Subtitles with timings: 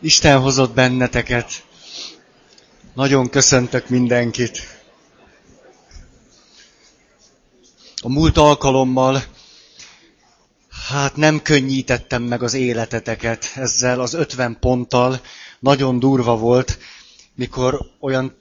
[0.00, 1.64] Isten hozott benneteket.
[2.94, 4.82] Nagyon köszöntök mindenkit.
[8.02, 9.22] A múlt alkalommal,
[10.88, 15.20] hát nem könnyítettem meg az életeteket ezzel az 50 ponttal.
[15.60, 16.78] Nagyon durva volt,
[17.34, 18.36] mikor olyan,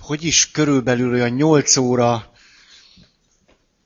[0.00, 2.32] hogy is körülbelül olyan 8 óra,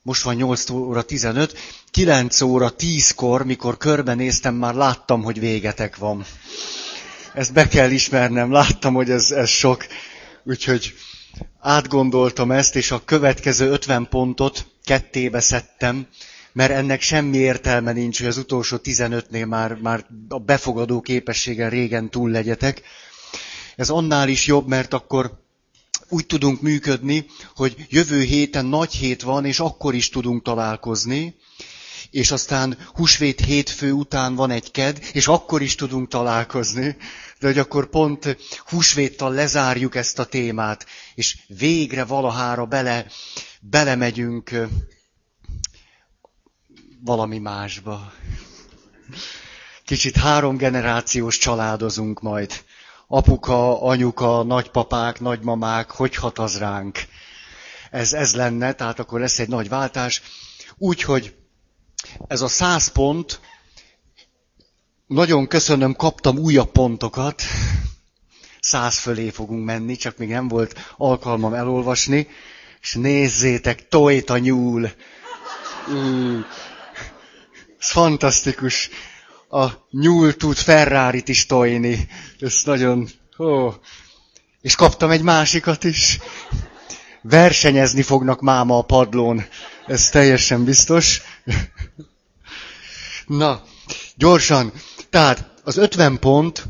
[0.03, 1.57] most van 8 óra 15,
[1.91, 6.25] 9 óra 10-kor, mikor körbenéztem, már láttam, hogy végetek van.
[7.33, 9.85] Ezt be kell ismernem, láttam, hogy ez, ez sok.
[10.43, 10.93] Úgyhogy
[11.59, 16.07] átgondoltam ezt, és a következő 50 pontot kettébe szedtem,
[16.53, 22.09] mert ennek semmi értelme nincs, hogy az utolsó 15-nél már, már a befogadó képességgel régen
[22.09, 22.81] túl legyetek.
[23.75, 25.42] Ez annál is jobb, mert akkor
[26.13, 31.35] úgy tudunk működni, hogy jövő héten nagy hét van, és akkor is tudunk találkozni,
[32.11, 36.95] és aztán húsvét hétfő után van egy ked, és akkor is tudunk találkozni,
[37.39, 38.37] de hogy akkor pont
[38.69, 43.05] húsvéttal lezárjuk ezt a témát, és végre valahára bele,
[43.61, 44.51] belemegyünk
[47.03, 48.13] valami másba.
[49.85, 52.63] Kicsit három generációs családozunk majd.
[53.07, 56.99] Apuka, anyuka, nagypapák, nagymamák, hogy hat az ránk?
[57.91, 60.21] Ez, ez lenne, tehát akkor lesz egy nagy váltás.
[60.77, 61.35] Úgyhogy
[62.27, 63.39] ez a száz pont,
[65.07, 67.41] nagyon köszönöm, kaptam újabb pontokat.
[68.59, 72.27] Száz fölé fogunk menni, csak még nem volt alkalmam elolvasni.
[72.81, 74.91] És nézzétek, tojt a nyúl.
[75.91, 76.39] Mm.
[77.79, 78.89] Ez fantasztikus.
[79.53, 82.07] A nyúl tud ferrari is tojni.
[82.39, 83.09] Ez nagyon...
[83.39, 83.69] Ó.
[84.61, 86.19] És kaptam egy másikat is.
[87.21, 89.45] Versenyezni fognak máma a padlón.
[89.87, 91.21] Ez teljesen biztos.
[93.27, 93.63] Na,
[94.15, 94.73] gyorsan.
[95.09, 96.63] Tehát az 50 pont,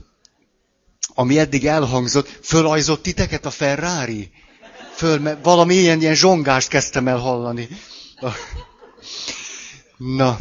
[1.13, 4.31] ami eddig elhangzott, fölajzott titeket a Ferrari?
[4.95, 7.67] Föl, valami ilyen, ilyen zsongást kezdtem el hallani.
[9.97, 10.39] Na,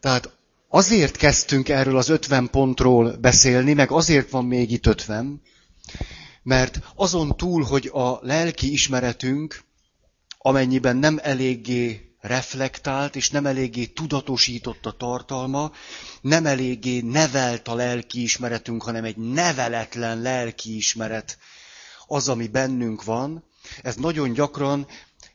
[0.00, 0.37] tehát
[0.68, 5.42] azért kezdtünk erről az 50 pontról beszélni, meg azért van még itt 50,
[6.42, 9.60] mert azon túl, hogy a lelki ismeretünk,
[10.38, 15.72] amennyiben nem eléggé reflektált, és nem eléggé tudatosított a tartalma,
[16.20, 21.38] nem eléggé nevelt a lelkiismeretünk, hanem egy neveletlen lelkiismeret
[22.06, 23.44] az, ami bennünk van.
[23.82, 24.86] Ez nagyon gyakran,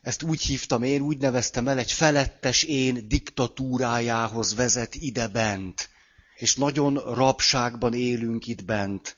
[0.04, 5.88] ezt úgy hívtam én, úgy neveztem el, egy felettes én diktatúrájához vezet ide bent.
[6.36, 9.16] És nagyon rabságban élünk itt bent.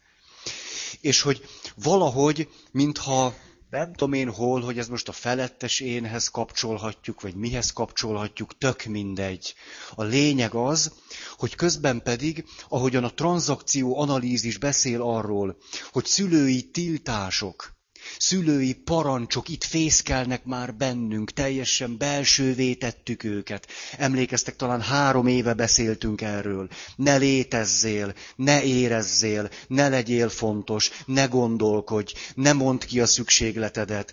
[1.00, 1.44] És hogy
[1.74, 3.34] valahogy, mintha
[3.70, 8.84] nem tudom én hol, hogy ez most a felettes énhez kapcsolhatjuk, vagy mihez kapcsolhatjuk, tök
[8.84, 9.54] mindegy.
[9.94, 10.92] A lényeg az,
[11.36, 15.56] hogy közben pedig, ahogyan a tranzakció analízis beszél arról,
[15.92, 17.75] hogy szülői tiltások,
[18.18, 23.66] Szülői parancsok itt fészkelnek már bennünk, teljesen belsővé tettük őket.
[23.98, 26.68] Emlékeztek, talán három éve beszéltünk erről.
[26.96, 34.12] Ne létezzél, ne érezzél, ne legyél fontos, ne gondolkodj, ne mondd ki a szükségletedet.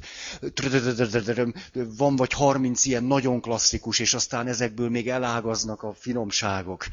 [1.74, 6.86] Van vagy harminc ilyen nagyon klasszikus, és aztán ezekből még elágaznak a finomságok.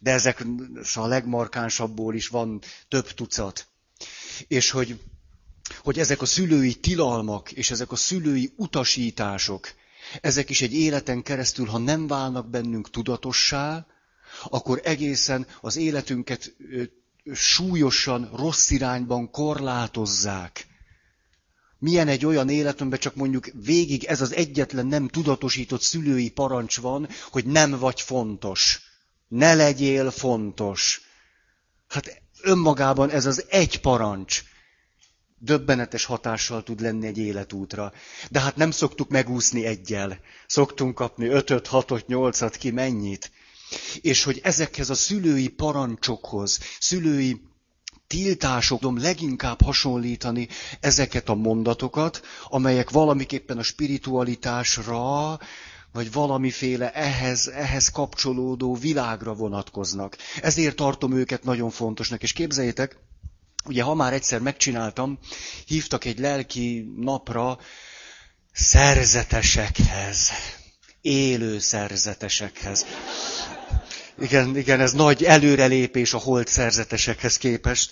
[0.00, 0.44] De ezek
[0.94, 3.66] a legmarkánsabbból is van több tucat.
[4.48, 5.00] És hogy
[5.82, 9.68] hogy ezek a szülői tilalmak és ezek a szülői utasítások,
[10.20, 13.86] ezek is egy életen keresztül, ha nem válnak bennünk tudatossá,
[14.44, 16.56] akkor egészen az életünket
[17.32, 20.66] súlyosan, rossz irányban korlátozzák.
[21.78, 27.08] Milyen egy olyan életünkben csak mondjuk végig ez az egyetlen nem tudatosított szülői parancs van,
[27.30, 28.80] hogy nem vagy fontos.
[29.28, 31.00] Ne legyél fontos.
[31.88, 34.42] Hát önmagában ez az egy parancs
[35.44, 37.92] döbbenetes hatással tud lenni egy életútra.
[38.30, 40.18] De hát nem szoktuk megúszni egyel.
[40.46, 43.30] Szoktunk kapni ötöt, hatot, nyolcat, ki mennyit.
[44.00, 47.40] És hogy ezekhez a szülői parancsokhoz, szülői
[48.06, 50.48] tiltásokon leginkább hasonlítani
[50.80, 55.38] ezeket a mondatokat, amelyek valamiképpen a spiritualitásra,
[55.92, 60.16] vagy valamiféle ehhez, ehhez kapcsolódó világra vonatkoznak.
[60.42, 62.22] Ezért tartom őket nagyon fontosnak.
[62.22, 62.96] És képzeljétek,
[63.64, 65.18] Ugye, ha már egyszer megcsináltam,
[65.66, 67.58] hívtak egy lelki napra
[68.52, 70.30] szerzetesekhez,
[71.00, 72.86] élő szerzetesekhez.
[74.18, 77.90] Igen, igen, ez nagy előrelépés a holt szerzetesekhez képest,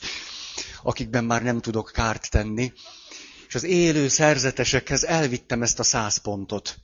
[0.82, 2.72] akikben már nem tudok kárt tenni.
[3.48, 6.76] És az élő szerzetesekhez elvittem ezt a száz pontot.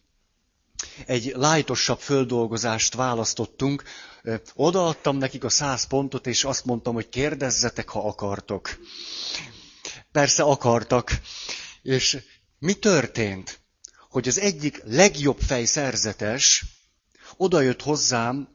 [1.07, 3.83] Egy lájtosabb földolgozást választottunk.
[4.55, 8.79] Odaadtam nekik a száz pontot, és azt mondtam, hogy kérdezzetek, ha akartok.
[10.13, 11.21] Persze akartak.
[11.83, 12.19] És
[12.59, 13.61] mi történt?
[14.11, 16.65] Hogy az egyik legjobb fejszerzetes
[17.37, 18.49] odajött hozzám,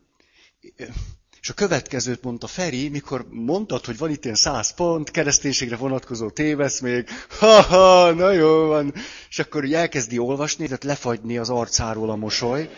[1.44, 6.30] és a következőt mondta Feri, mikor mondtad, hogy van itt ilyen száz pont, kereszténységre vonatkozó
[6.30, 7.08] tévesz még,
[7.40, 8.94] ha-ha, na jó van.
[9.30, 12.70] És akkor úgy elkezdi olvasni, tehát lefagyni az arcáról a mosoly.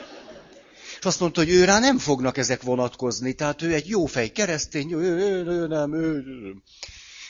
[1.00, 4.30] És azt mondta, hogy ő rá nem fognak ezek vonatkozni, tehát ő egy jó fej
[4.30, 6.56] keresztény, ő, ő, ő nem, ő, ő.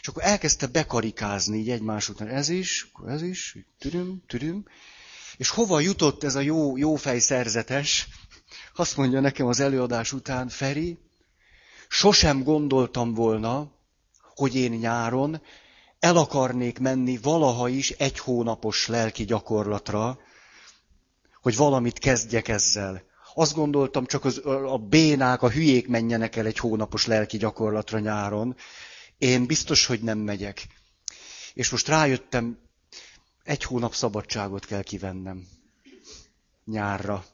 [0.02, 2.28] És akkor elkezdte bekarikázni így egymás után.
[2.28, 4.64] Ez is, akkor ez is, türüm, türüm.
[5.38, 8.08] És hova jutott ez a jó, jó fej szerzetes?
[8.76, 11.04] Azt mondja nekem az előadás után, Feri,
[11.88, 13.72] Sosem gondoltam volna,
[14.36, 15.42] hogy én nyáron
[16.00, 20.20] el akarnék menni valaha is egy hónapos lelki gyakorlatra,
[21.42, 23.04] hogy valamit kezdjek ezzel.
[23.34, 28.56] Azt gondoltam, csak az, a bénák, a hülyék menjenek el egy hónapos lelki gyakorlatra nyáron.
[29.18, 30.68] Én biztos, hogy nem megyek.
[31.54, 32.58] És most rájöttem,
[33.44, 35.48] egy hónap szabadságot kell kivennem.
[36.66, 37.26] Nyárra.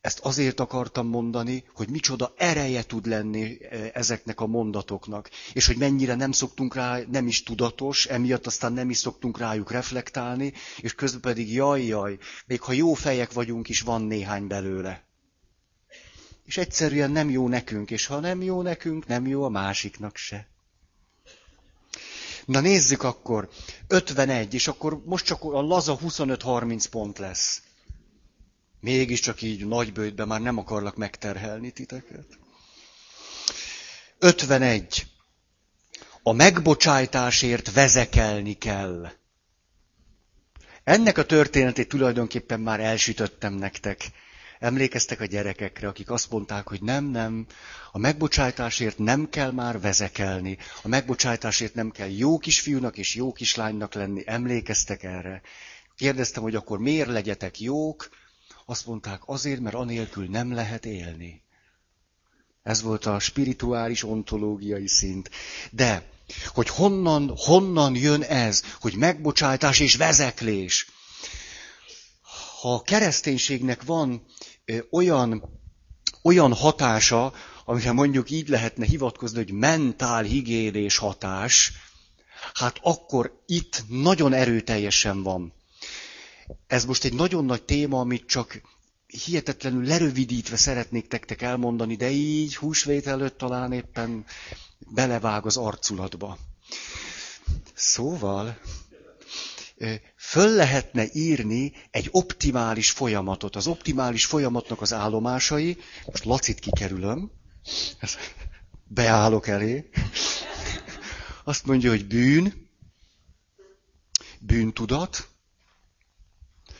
[0.00, 5.76] Ezt azért akartam mondani, hogy micsoda ereje tud lenni e, ezeknek a mondatoknak, és hogy
[5.76, 10.94] mennyire nem szoktunk rá, nem is tudatos, emiatt aztán nem is szoktunk rájuk reflektálni, és
[10.94, 15.04] közben pedig jaj, jaj, még ha jó fejek vagyunk is, van néhány belőle.
[16.44, 20.48] És egyszerűen nem jó nekünk, és ha nem jó nekünk, nem jó a másiknak se.
[22.44, 23.48] Na nézzük akkor,
[23.88, 27.62] 51, és akkor most csak a laza 25-30 pont lesz.
[28.80, 32.38] Mégiscsak így nagybőjtben már nem akarlak megterhelni titeket.
[34.18, 35.06] 51.
[36.22, 39.08] A megbocsájtásért vezekelni kell.
[40.84, 44.10] Ennek a történetét tulajdonképpen már elsütöttem nektek.
[44.58, 47.46] Emlékeztek a gyerekekre, akik azt mondták, hogy nem, nem,
[47.92, 53.94] a megbocsájtásért nem kell már vezekelni, a megbocsájtásért nem kell jó kisfiúnak és jó kislánynak
[53.94, 54.22] lenni.
[54.26, 55.42] Emlékeztek erre?
[55.96, 58.08] Kérdeztem, hogy akkor miért legyetek jók,
[58.66, 61.42] azt mondták, azért, mert anélkül nem lehet élni.
[62.62, 65.30] Ez volt a spirituális ontológiai szint.
[65.70, 66.10] De,
[66.46, 70.90] hogy honnan, honnan jön ez, hogy megbocsátás és vezeklés.
[72.60, 74.24] Ha a kereszténységnek van
[74.90, 75.60] olyan,
[76.22, 77.32] olyan hatása,
[77.64, 81.72] amire mondjuk így lehetne hivatkozni, hogy mentál higiénés hatás,
[82.54, 85.52] hát akkor itt nagyon erőteljesen van.
[86.66, 88.60] Ez most egy nagyon nagy téma, amit csak
[89.06, 94.24] hihetetlenül lerövidítve szeretnék tektek elmondani, de így húsvét előtt talán éppen
[94.78, 96.38] belevág az arculatba.
[97.74, 98.58] Szóval,
[100.16, 103.56] föl lehetne írni egy optimális folyamatot.
[103.56, 107.30] Az optimális folyamatnak az állomásai, most Lacit kikerülöm,
[108.84, 109.88] beállok elé,
[111.44, 112.68] azt mondja, hogy bűn,
[114.40, 115.28] bűntudat,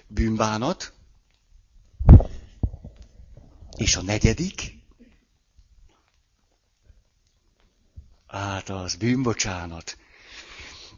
[0.08, 0.92] bűnbánat,
[3.76, 4.76] és a negyedik,
[8.26, 9.96] hát az bűnbocsánat.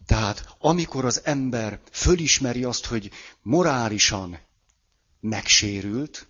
[0.07, 3.11] Tehát amikor az ember fölismeri azt, hogy
[3.43, 4.39] morálisan
[5.21, 6.27] megsérült,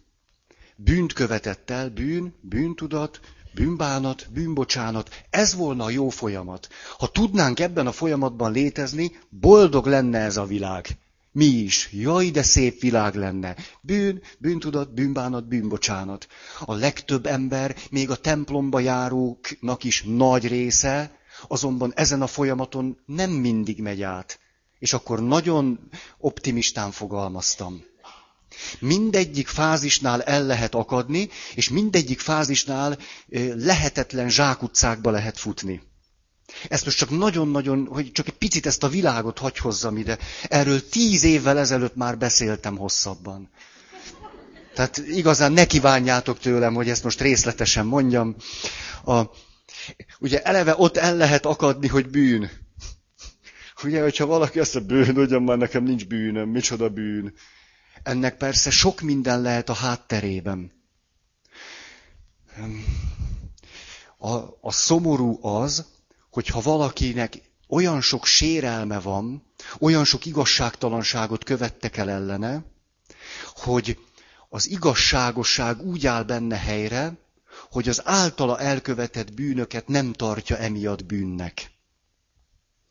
[0.77, 3.21] bűnt követett el, bűn, bűntudat,
[3.55, 6.69] bűnbánat, bűnbocsánat, ez volna a jó folyamat.
[6.99, 10.99] Ha tudnánk ebben a folyamatban létezni, boldog lenne ez a világ.
[11.33, 11.89] Mi is.
[11.93, 13.57] Jaj, de szép világ lenne.
[13.81, 16.27] Bűn, bűntudat, bűnbánat, bűnbocsánat.
[16.61, 21.19] A legtöbb ember, még a templomba járóknak is nagy része,
[21.49, 24.39] azonban ezen a folyamaton nem mindig megy át.
[24.79, 25.79] És akkor nagyon
[26.19, 27.85] optimistán fogalmaztam.
[28.79, 32.99] Mindegyik fázisnál el lehet akadni, és mindegyik fázisnál
[33.55, 35.83] lehetetlen zsákutcákba lehet futni.
[36.69, 40.19] Ezt most csak nagyon-nagyon, hogy csak egy picit ezt a világot hagy hozzam ide.
[40.49, 43.51] Erről tíz évvel ezelőtt már beszéltem hosszabban.
[44.75, 48.37] Tehát igazán ne kívánjátok tőlem, hogy ezt most részletesen mondjam.
[49.05, 49.21] A,
[50.19, 52.51] ugye eleve ott el lehet akadni, hogy bűn.
[53.83, 57.33] Ugye, hogyha valaki azt mondja, bűn, ugyan már nekem nincs bűnöm, micsoda bűn.
[58.03, 60.73] Ennek persze sok minden lehet a hátterében.
[64.19, 65.87] A, a szomorú az,
[66.31, 69.43] hogyha valakinek olyan sok sérelme van,
[69.81, 72.65] olyan sok igazságtalanságot követtek el ellene,
[73.55, 73.99] hogy
[74.49, 77.19] az igazságosság úgy áll benne helyre,
[77.71, 81.71] hogy az általa elkövetett bűnöket nem tartja emiatt bűnnek.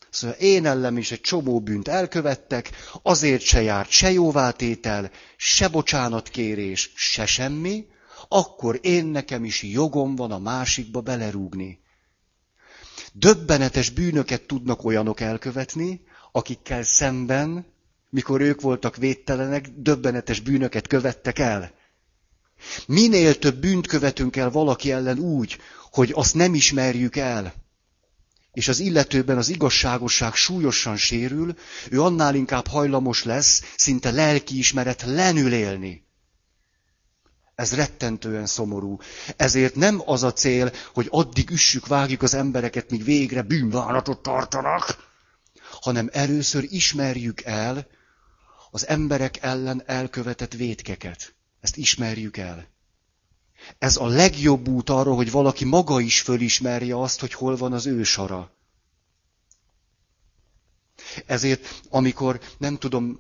[0.10, 2.70] Szóval én ellem is egy csomó bűnt elkövettek,
[3.02, 7.86] azért se járt se jóváltétel, se bocsánatkérés, se semmi,
[8.28, 11.80] akkor én nekem is jogom van a másikba belerúgni.
[13.20, 17.66] Döbbenetes bűnöket tudnak olyanok elkövetni, akikkel szemben,
[18.10, 21.72] mikor ők voltak védtelenek, döbbenetes bűnöket követtek el.
[22.88, 25.58] Minél több bűnt követünk el valaki ellen úgy,
[25.92, 27.54] hogy azt nem ismerjük el,
[28.54, 31.56] és az illetőben az igazságosság súlyosan sérül,
[31.90, 36.04] ő annál inkább hajlamos lesz szinte lelkiismeret lenül élni.
[37.60, 38.98] Ez rettentően szomorú.
[39.36, 45.08] Ezért nem az a cél, hogy addig üssük, vágjuk az embereket, míg végre bűnvállatot tartanak,
[45.82, 47.88] hanem először ismerjük el
[48.72, 51.34] az emberek ellen elkövetett vétkeket.
[51.62, 52.68] Ezt ismerjük el.
[53.78, 57.86] Ez a legjobb út arra, hogy valaki maga is fölismerje azt, hogy hol van az
[57.86, 58.52] ő sara.
[61.26, 63.20] Ezért, amikor, nem tudom,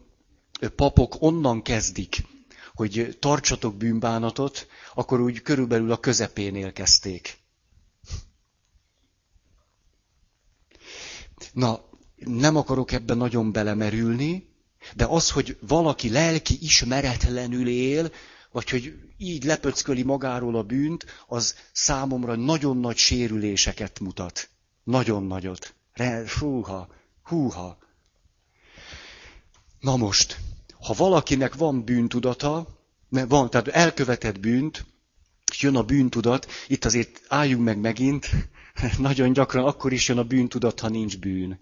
[0.75, 2.23] papok onnan kezdik,
[2.79, 7.37] hogy tartsatok bűnbánatot, akkor úgy körülbelül a közepénél kezdték.
[11.53, 11.81] Na,
[12.15, 14.49] nem akarok ebben nagyon belemerülni,
[14.95, 18.11] de az, hogy valaki lelki ismeretlenül él,
[18.51, 24.49] vagy hogy így lepöcköli magáról a bűnt, az számomra nagyon nagy sérüléseket mutat.
[24.83, 25.73] Nagyon nagyot.
[26.39, 26.87] Húha,
[27.23, 27.77] húha.
[29.79, 30.37] Na most,
[30.79, 32.67] ha valakinek van bűntudata,
[33.09, 34.85] van, tehát elkövetett bűnt,
[35.51, 38.29] és jön a bűntudat, itt azért álljunk meg megint,
[38.97, 41.59] nagyon gyakran akkor is jön a bűntudat, ha nincs bűn.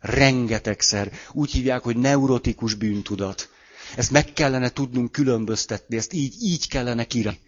[0.00, 1.12] Rengetegszer.
[1.32, 3.48] Úgy hívják, hogy neurotikus bűntudat.
[3.96, 7.38] Ezt meg kellene tudnunk különböztetni, ezt így, így kellene kírni.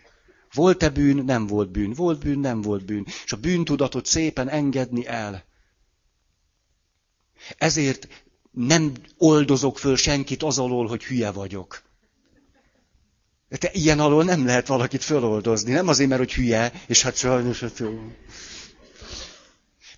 [0.55, 1.93] Volt-e bűn, nem volt bűn.
[1.93, 3.07] Volt bűn, nem volt bűn.
[3.25, 5.45] És a bűntudatot szépen engedni el.
[7.57, 11.83] Ezért nem oldozok föl senkit az alól, hogy hülye vagyok.
[13.49, 15.73] De ilyen alól nem lehet valakit föloldozni.
[15.73, 18.13] Nem azért, mert hogy hülye, és hát sajnos, hát jó.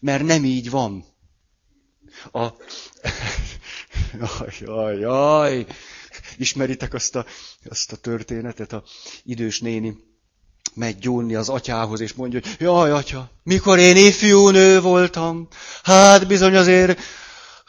[0.01, 1.05] Mert nem így van.
[2.33, 2.47] A...
[4.19, 5.67] Jaj, jaj, jaj.
[6.37, 7.27] Ismeritek azt a,
[7.65, 8.83] azt a történetet, a
[9.25, 9.97] idős néni
[10.75, 15.49] megy gyónni az atyához, és mondja, hogy jaj, atya, mikor én ifjú nő voltam,
[15.83, 17.01] hát bizony azért,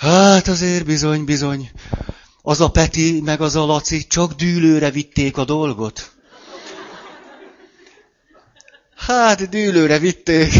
[0.01, 1.71] hát azért bizony, bizony,
[2.41, 6.11] az a Peti, meg az a Laci csak dűlőre vitték a dolgot.
[8.95, 10.53] Hát dűlőre vitték.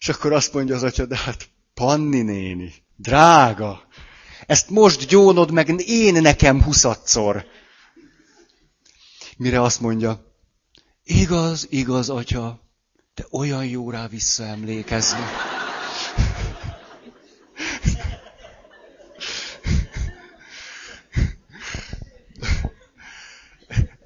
[0.00, 3.88] És akkor azt mondja az atya, de hát Panni néni, drága,
[4.46, 7.46] ezt most gyónod meg én nekem huszadszor.
[9.36, 10.34] Mire azt mondja,
[11.04, 12.60] igaz, igaz, atya,
[13.14, 15.24] de olyan jó rá visszaemlékezni.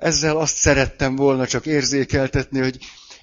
[0.02, 2.78] Ezzel azt szerettem volna csak érzékeltetni, hogy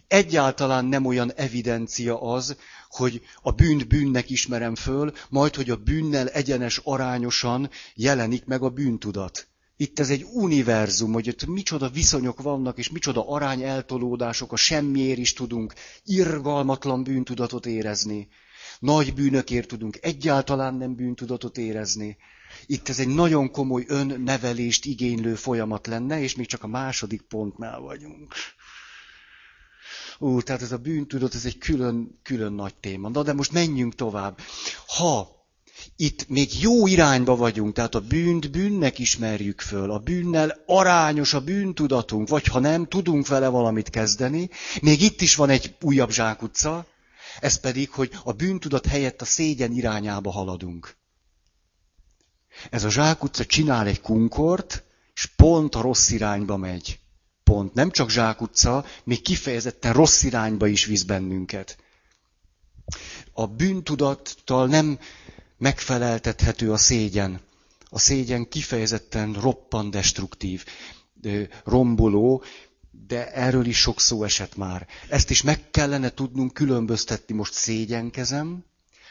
[0.07, 2.57] egyáltalán nem olyan evidencia az,
[2.89, 8.69] hogy a bűnt bűnnek ismerem föl, majd hogy a bűnnel egyenes arányosan jelenik meg a
[8.69, 9.48] bűntudat.
[9.77, 15.33] Itt ez egy univerzum, hogy itt micsoda viszonyok vannak, és micsoda arányeltolódások, a semmiért is
[15.33, 18.27] tudunk irgalmatlan bűntudatot érezni.
[18.79, 22.17] Nagy bűnökért tudunk egyáltalán nem bűntudatot érezni.
[22.65, 27.79] Itt ez egy nagyon komoly önnevelést igénylő folyamat lenne, és még csak a második pontnál
[27.79, 28.33] vagyunk.
[30.19, 33.09] Ú, tehát ez a bűntudat, ez egy külön, külön nagy téma.
[33.09, 34.39] Na, de most menjünk tovább.
[34.87, 35.39] Ha
[35.95, 41.41] itt még jó irányba vagyunk, tehát a bűnt bűnnek ismerjük föl, a bűnnel arányos a
[41.41, 44.49] bűntudatunk, vagy ha nem, tudunk vele valamit kezdeni,
[44.81, 46.85] még itt is van egy újabb zsákutca,
[47.39, 50.98] ez pedig, hogy a bűntudat helyett a szégyen irányába haladunk.
[52.69, 56.99] Ez a zsákutca csinál egy kunkort, és pont a rossz irányba megy
[57.49, 61.77] pont, nem csak zsákutca, még kifejezetten rossz irányba is visz bennünket.
[63.33, 64.99] A bűntudattal nem
[65.57, 67.39] megfeleltethető a szégyen.
[67.89, 70.65] A szégyen kifejezetten roppan destruktív,
[71.63, 72.43] romboló,
[73.07, 74.87] de erről is sok szó esett már.
[75.07, 77.35] Ezt is meg kellene tudnunk különböztetni.
[77.35, 78.63] Most szégyenkezem,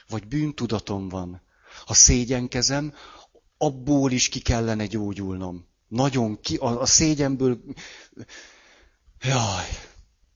[0.09, 1.43] vagy bűntudatom van.
[1.87, 2.95] Ha szégyenkezem,
[3.59, 5.67] abból is ki kellene gyógyulnom.
[5.89, 7.61] Nagyon ki, a, a szégyenből,
[9.21, 9.67] jaj,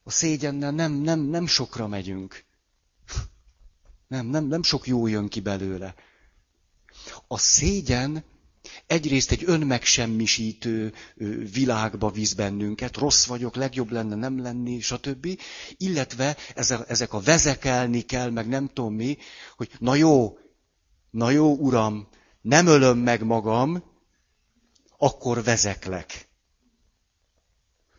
[0.03, 2.45] a szégyennel nem, nem, nem sokra megyünk.
[4.09, 5.95] Nem, nem, nem sok jó jön ki belőle.
[7.27, 8.25] A szégyen
[8.87, 10.93] egyrészt egy önmegsemmisítő
[11.53, 15.39] világba visz bennünket, rossz vagyok, legjobb lenne nem lenni, stb.
[15.77, 16.37] Illetve
[16.87, 19.17] ezek a vezekelni kell, meg nem tudom mi,
[19.57, 20.39] hogy na jó,
[21.11, 22.09] na jó, uram,
[22.43, 23.85] nem ölöm meg magam,
[24.99, 26.29] akkor vezeklek.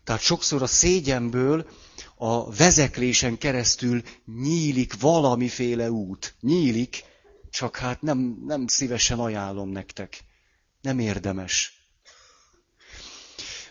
[0.04, 1.70] Tehát sokszor a szégyenből
[2.16, 6.36] a vezeklésen keresztül nyílik valamiféle út.
[6.40, 7.04] Nyílik,
[7.50, 10.24] csak hát nem, nem szívesen ajánlom nektek.
[10.82, 11.82] Nem érdemes.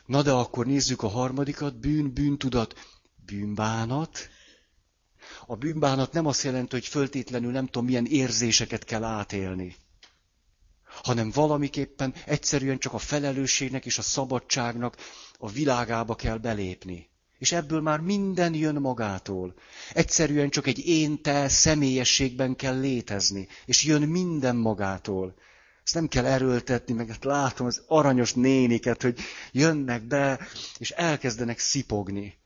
[0.07, 1.81] Na de akkor nézzük a harmadikat.
[1.81, 2.75] Bűn, bűntudat,
[3.27, 4.29] bűnbánat.
[5.47, 9.77] A bűnbánat nem azt jelenti, hogy föltétlenül nem tudom milyen érzéseket kell átélni
[11.03, 14.97] hanem valamiképpen egyszerűen csak a felelősségnek és a szabadságnak
[15.39, 17.11] a világába kell belépni.
[17.39, 19.55] És ebből már minden jön magától.
[19.93, 25.35] Egyszerűen csak egy én-te személyességben kell létezni, és jön minden magától.
[25.85, 29.19] Ezt nem kell erőltetni, meg hát látom az aranyos néniket, hogy
[29.53, 30.47] jönnek be,
[30.79, 32.39] és elkezdenek szipogni.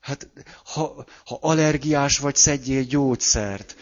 [0.00, 0.28] Hát,
[0.64, 3.76] ha, ha allergiás vagy, szedjél gyógyszert.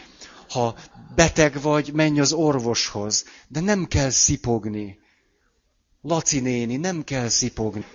[0.49, 0.75] Ha
[1.15, 3.25] beteg vagy, menj az orvoshoz.
[3.47, 4.99] De nem kell szipogni.
[6.01, 7.85] Laci néni, nem kell szipogni.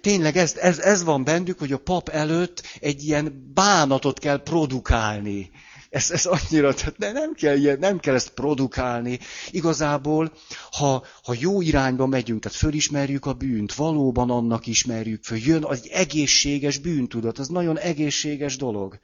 [0.00, 5.50] Tényleg ez, ez, ez van bennük, hogy a pap előtt egy ilyen bánatot kell produkálni.
[5.90, 9.18] Ez, ez annyira, tehát nem kell, ilyen, nem kell ezt produkálni.
[9.50, 10.32] Igazából,
[10.70, 15.80] ha, ha jó irányba megyünk, tehát fölismerjük a bűnt, valóban annak ismerjük föl, jön az
[15.82, 18.98] egy egészséges bűntudat, az nagyon egészséges dolog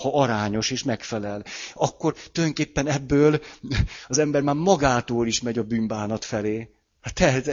[0.00, 3.40] ha arányos és megfelel, akkor tulajdonképpen ebből
[4.08, 6.70] az ember már magától is megy a bűnbánat felé.
[7.00, 7.50] Hát ez,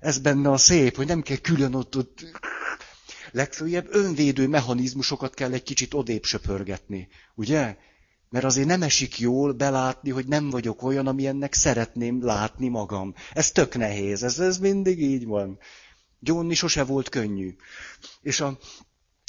[0.00, 2.24] ez benne a szép, hogy nem kell külön ott, ott
[3.32, 7.76] legfőjebb önvédő mechanizmusokat kell egy kicsit odébb söpörgetni, ugye?
[8.28, 13.14] Mert azért nem esik jól belátni, hogy nem vagyok olyan, amilyennek szeretném látni magam.
[13.32, 15.58] Ez tök nehéz, ez, ez mindig így van.
[16.18, 17.54] Gyónni sose volt könnyű.
[18.20, 18.58] És a,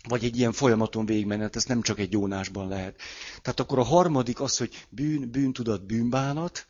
[0.08, 2.96] vagy egy ilyen folyamaton végigmenet, ez nem csak egy gyónásban lehet.
[3.42, 6.68] Tehát akkor a harmadik az, hogy bűn, bűntudat, bűnbánat.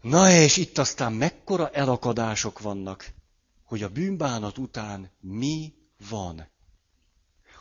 [0.00, 3.12] Na és itt aztán mekkora elakadások vannak,
[3.64, 5.72] hogy a bűnbánat után mi
[6.08, 6.48] van.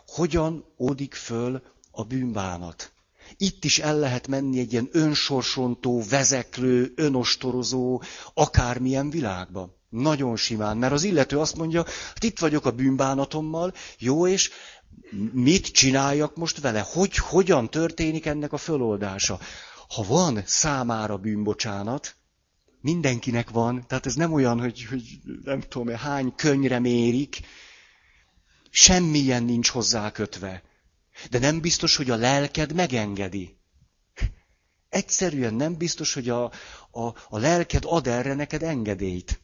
[0.08, 2.94] Hogyan ódik föl a bűnbánat?
[3.38, 8.02] Itt is el lehet menni egy ilyen önsorsontó, vezeklő, önostorozó,
[8.34, 9.83] akármilyen világba.
[9.94, 14.52] Nagyon simán, mert az illető azt mondja, hát itt vagyok a bűnbánatommal, jó, és
[15.32, 16.86] mit csináljak most vele?
[16.94, 19.40] Hogy, hogyan történik ennek a föloldása?
[19.88, 22.16] Ha van számára bűnbocsánat,
[22.82, 27.40] mindenkinek van, tehát ez nem olyan, hogy, hogy nem tudom, hány könyre mérik,
[28.70, 30.64] semmilyen nincs hozzá kötve.
[31.30, 33.58] De nem biztos, hogy a lelked megengedi.
[34.90, 36.44] Egyszerűen nem biztos, hogy a,
[36.92, 39.42] a, a lelked ad erre neked engedélyt.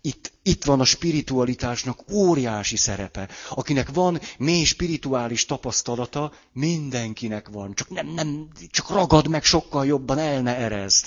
[0.00, 3.28] Itt, itt van a spiritualitásnak óriási szerepe.
[3.50, 7.74] Akinek van mély spirituális tapasztalata, mindenkinek van.
[7.74, 11.06] Csak nem, nem, csak ragad meg sokkal jobban, el ne erezd.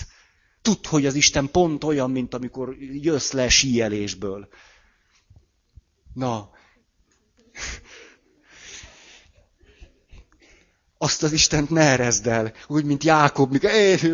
[0.62, 4.48] Tudd, hogy az Isten pont olyan, mint amikor jössz le síelésből.
[6.14, 6.50] Na,
[10.98, 13.64] azt az Istent ne erezd el, úgy, mint Jákob, míg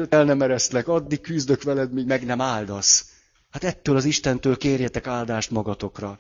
[0.10, 3.11] el nem eresztlek, addig küzdök veled, míg meg nem áldasz.
[3.52, 6.18] Hát ettől az Istentől kérjetek áldást magatokra.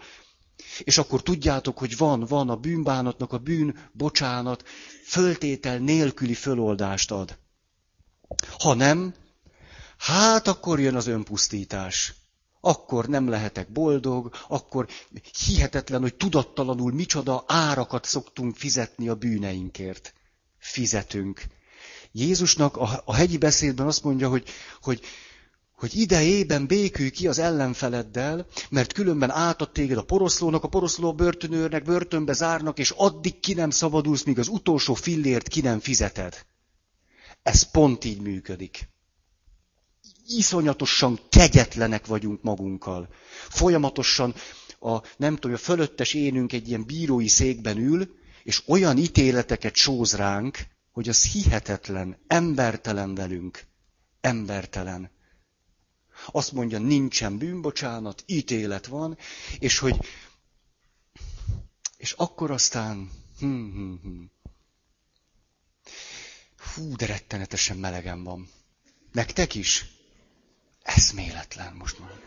[0.79, 4.63] És akkor tudjátok, hogy van, van a bűnbánatnak a bűn, bocsánat,
[5.05, 7.37] föltétel nélküli föloldást ad.
[8.59, 9.13] Ha nem,
[9.97, 12.13] hát akkor jön az önpusztítás.
[12.59, 14.87] Akkor nem lehetek boldog, akkor
[15.45, 20.13] hihetetlen, hogy tudattalanul micsoda árakat szoktunk fizetni a bűneinkért.
[20.57, 21.43] Fizetünk.
[22.11, 24.49] Jézusnak a, a hegyi beszédben azt mondja, hogy,
[24.81, 25.01] hogy
[25.81, 31.83] hogy idejében békülj ki az ellenfeleddel, mert különben átad téged a poroszlónak, a poroszló börtönőrnek,
[31.83, 36.45] börtönbe zárnak, és addig ki nem szabadulsz, míg az utolsó fillért ki nem fizeted.
[37.43, 38.89] Ez pont így működik.
[40.27, 43.09] Iszonyatosan kegyetlenek vagyunk magunkkal.
[43.49, 44.33] Folyamatosan
[44.79, 50.15] a, nem tudom, a fölöttes énünk egy ilyen bírói székben ül, és olyan ítéleteket sóz
[50.15, 50.57] ránk,
[50.91, 53.63] hogy az hihetetlen, embertelen velünk.
[54.19, 55.19] Embertelen.
[56.25, 59.17] Azt mondja, nincsen bűnbocsánat, ítélet van,
[59.59, 59.97] és hogy
[61.97, 64.23] és akkor aztán hm, hm, hm.
[66.57, 68.49] Hú, de rettenetesen melegem van.
[69.11, 69.85] Nektek is?
[70.83, 72.19] Eszméletlen most már.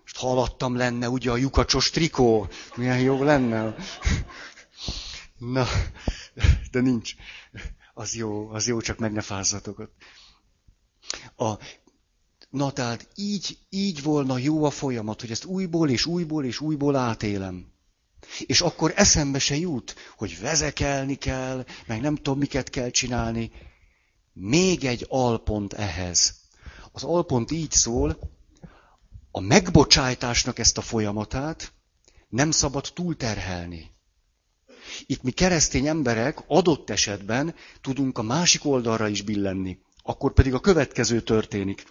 [0.00, 2.48] Most haladtam lenne ugye a lyukacsos trikó.
[2.76, 3.74] Milyen jó lenne.
[5.38, 5.66] Na,
[6.70, 7.14] de nincs.
[7.94, 9.90] Az jó, az jó, csak meg ne fázzatok.
[11.36, 11.52] A,
[12.50, 16.96] na tehát így, így volna jó a folyamat, hogy ezt újból és újból és újból
[16.96, 17.72] átélem.
[18.46, 23.50] És akkor eszembe se jut, hogy vezekelni kell, meg nem tudom, miket kell csinálni.
[24.32, 26.34] Még egy alpont ehhez.
[26.92, 28.18] Az alpont így szól,
[29.30, 31.72] a megbocsájtásnak ezt a folyamatát
[32.28, 33.90] nem szabad túlterhelni.
[35.06, 39.78] Itt mi keresztény emberek adott esetben tudunk a másik oldalra is billenni.
[40.02, 41.84] Akkor pedig a következő történik.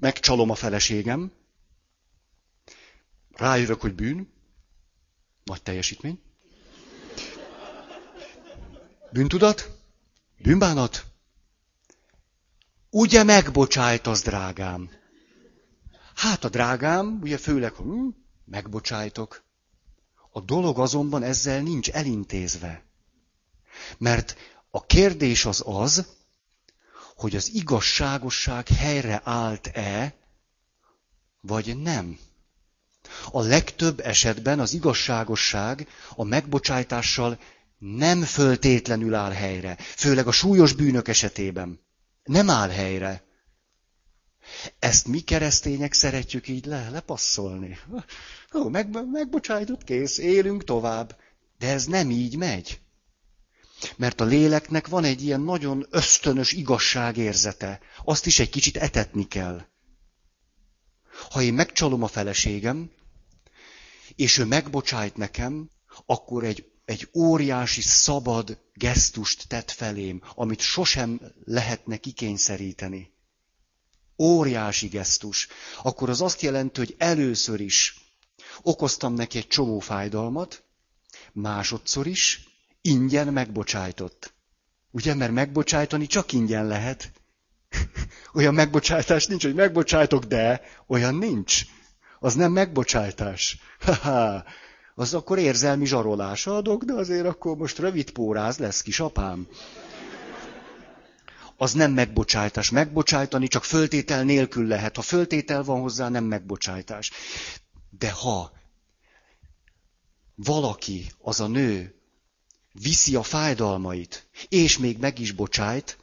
[0.00, 1.32] Megcsalom a feleségem,
[3.32, 4.32] rájövök, hogy bűn,
[5.44, 6.22] nagy teljesítmény.
[9.12, 9.78] Bűntudat,
[10.42, 11.04] bűnbánat.
[12.90, 14.90] Ugye megbocsájtasz, drágám?
[16.14, 18.08] Hát a drágám, ugye főleg, hm,
[18.44, 19.42] megbocsájtok.
[20.30, 22.84] A dolog azonban ezzel nincs elintézve.
[23.98, 24.36] Mert
[24.70, 26.06] a kérdés az az,
[27.16, 30.14] hogy az igazságosság helyre állt-e,
[31.40, 32.18] vagy nem.
[33.30, 37.38] A legtöbb esetben az igazságosság a megbocsájtással
[37.78, 41.80] nem föltétlenül áll helyre, főleg a súlyos bűnök esetében.
[42.24, 43.22] Nem áll helyre.
[44.78, 47.78] Ezt mi keresztények szeretjük így le, lepasszolni.
[48.54, 51.16] Ó, meg, megbocsájtott, kész, élünk tovább.
[51.58, 52.80] De ez nem így megy.
[53.96, 57.80] Mert a léleknek van egy ilyen nagyon ösztönös igazságérzete.
[58.04, 59.66] Azt is egy kicsit etetni kell.
[61.30, 62.90] Ha én megcsalom a feleségem,
[64.16, 65.70] és ő megbocsájt nekem,
[66.06, 73.12] akkor egy, egy óriási szabad gesztust tett felém, amit sosem lehetne kikényszeríteni.
[74.18, 75.48] Óriási gesztus.
[75.82, 78.00] Akkor az azt jelenti, hogy először is
[78.62, 80.62] okoztam neki egy csomó fájdalmat,
[81.32, 82.53] másodszor is
[82.86, 84.32] ingyen megbocsájtott.
[84.90, 87.12] Ugye, mert megbocsájtani csak ingyen lehet.
[88.34, 91.62] Olyan megbocsátás nincs, hogy megbocsájtok, de olyan nincs.
[92.20, 93.58] Az nem megbocsájtás.
[93.80, 94.44] Ha-ha.
[94.96, 99.48] Az akkor érzelmi zsarolás adok, de azért akkor most rövid póráz lesz, kisapám.
[101.56, 102.70] Az nem megbocsájtás.
[102.70, 104.96] Megbocsájtani csak föltétel nélkül lehet.
[104.96, 107.10] Ha föltétel van hozzá, nem megbocsájtás.
[107.98, 108.52] De ha
[110.34, 111.94] valaki, az a nő,
[112.80, 115.98] viszi a fájdalmait, és még meg is bocsájt,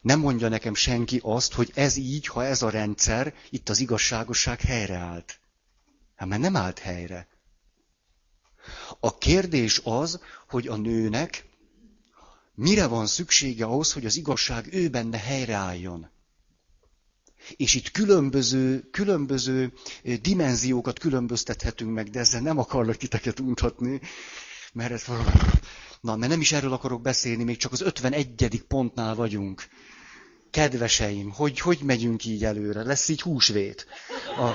[0.00, 4.60] nem mondja nekem senki azt, hogy ez így, ha ez a rendszer, itt az igazságosság
[4.60, 5.38] helyreállt.
[6.16, 7.28] Hát mert nem állt helyre.
[9.00, 11.44] A kérdés az, hogy a nőnek
[12.54, 16.10] mire van szüksége ahhoz, hogy az igazság ő benne helyreálljon.
[17.56, 19.72] És itt különböző, különböző
[20.22, 24.00] dimenziókat különböztethetünk meg, de ezzel nem akarlak titeket untatni,
[24.74, 25.04] mert ez
[26.00, 28.64] Na, mert nem is erről akarok beszélni, még csak az 51.
[28.68, 29.68] pontnál vagyunk.
[30.50, 32.82] Kedveseim, hogy, hogy megyünk így előre?
[32.82, 33.86] Lesz így húsvét.
[34.36, 34.46] A,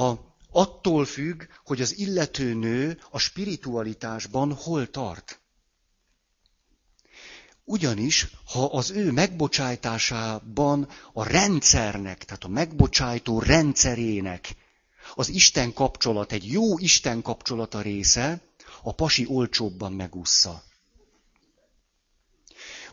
[0.00, 5.40] a, attól függ, hogy az illető nő a spiritualitásban hol tart.
[7.64, 14.54] Ugyanis, ha az ő megbocsájtásában a rendszernek, tehát a megbocsájtó rendszerének
[15.14, 18.40] az Isten kapcsolat, egy jó Isten kapcsolata része,
[18.82, 20.62] a pasi olcsóbban megúszza.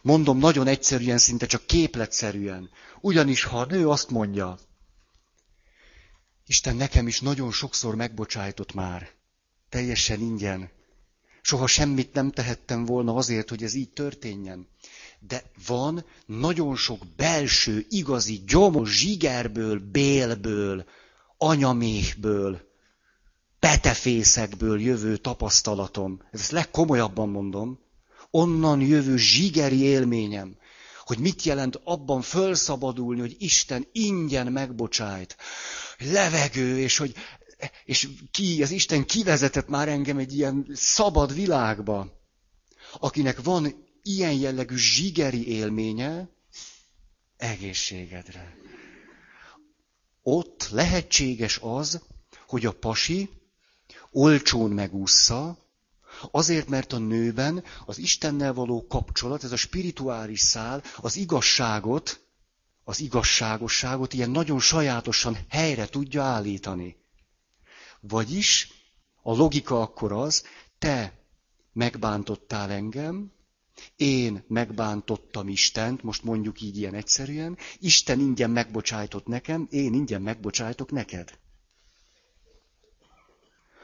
[0.02, 2.70] Mondom nagyon egyszerűen, szinte csak képletszerűen.
[3.02, 4.60] Ugyanis, ha a nő azt mondja,
[6.48, 9.10] Isten nekem is nagyon sokszor megbocsájtott már,
[9.70, 10.70] teljesen ingyen.
[11.42, 14.68] Soha semmit nem tehettem volna azért, hogy ez így történjen.
[15.20, 20.86] De van nagyon sok belső, igazi, gyomos zsigerből, bélből,
[21.38, 22.62] anyaméhből,
[23.60, 26.22] petefészekből jövő tapasztalatom.
[26.32, 27.80] Ezt legkomolyabban mondom.
[28.32, 30.58] Onnan jövő zsigeri élményem,
[31.04, 35.38] hogy mit jelent abban fölszabadulni, hogy Isten ingyen megbocsájt.
[35.98, 37.16] Levegő, és hogy
[37.86, 42.08] és ki, az Isten kivezetett már engem egy ilyen szabad világba,
[43.00, 46.30] akinek van ilyen jellegű zsigeri élménye,
[47.38, 48.56] egészségedre
[50.28, 52.02] ott lehetséges az,
[52.48, 53.30] hogy a pasi
[54.12, 55.58] olcsón megúszza,
[56.32, 62.20] azért, mert a nőben az Istennel való kapcsolat, ez a spirituális szál, az igazságot,
[62.84, 66.98] az igazságosságot ilyen nagyon sajátosan helyre tudja állítani.
[68.00, 68.72] Vagyis
[69.22, 70.44] a logika akkor az,
[70.80, 71.14] te
[71.74, 73.32] megbántottál engem,
[73.96, 80.92] én megbántottam Istent, most mondjuk így ilyen egyszerűen, Isten ingyen megbocsájtott nekem, én ingyen megbocsájtok
[80.92, 81.30] neked.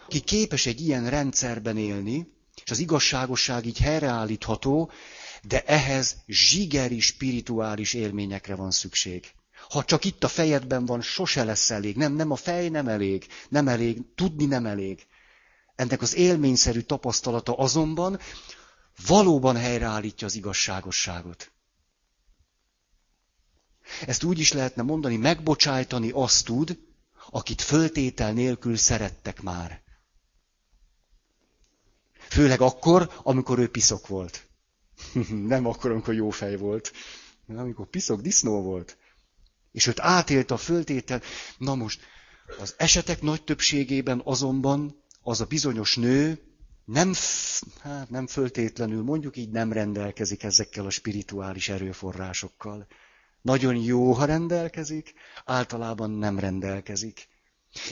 [0.07, 2.27] Ki képes egy ilyen rendszerben élni,
[2.63, 4.91] és az igazságosság így helyreállítható,
[5.43, 9.31] De ehhez zsigeri spirituális élményekre van szükség.
[9.69, 11.95] Ha csak itt a fejedben van, sose lesz elég.
[11.95, 13.27] Nem, nem a fej nem elég.
[13.49, 15.05] Nem elég, tudni nem elég.
[15.75, 18.19] Ennek az élményszerű tapasztalata azonban
[19.07, 21.51] valóban helyreállítja az igazságosságot.
[24.05, 26.79] Ezt úgy is lehetne mondani, megbocsájtani azt tud,
[27.29, 29.81] akit föltétel nélkül szerettek már.
[32.29, 34.47] Főleg akkor, amikor ő piszok volt.
[35.53, 36.91] Nem akkor, amikor jó fej volt.
[37.45, 38.97] Nem, amikor piszok disznó volt.
[39.71, 41.21] És őt átélte a föltétel.
[41.57, 42.01] Na most,
[42.59, 46.50] az esetek nagy többségében azonban az a bizonyos nő
[46.85, 47.13] nem,
[47.81, 52.87] hát nem föltétlenül, mondjuk így nem rendelkezik ezekkel a spirituális erőforrásokkal.
[53.41, 55.13] Nagyon jó, ha rendelkezik,
[55.45, 57.27] általában nem rendelkezik.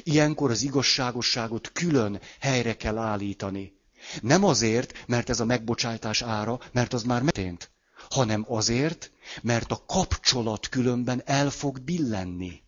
[0.03, 3.77] Ilyenkor az igazságosságot külön helyre kell állítani.
[4.21, 7.71] Nem azért, mert ez a megbocsátás ára, mert az már megtértént,
[8.09, 12.63] hanem azért, mert a kapcsolat különben el fog billenni.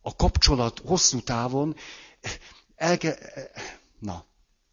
[0.00, 1.76] A kapcsolat hosszú távon
[2.76, 3.16] el kell...
[3.98, 4.24] Na,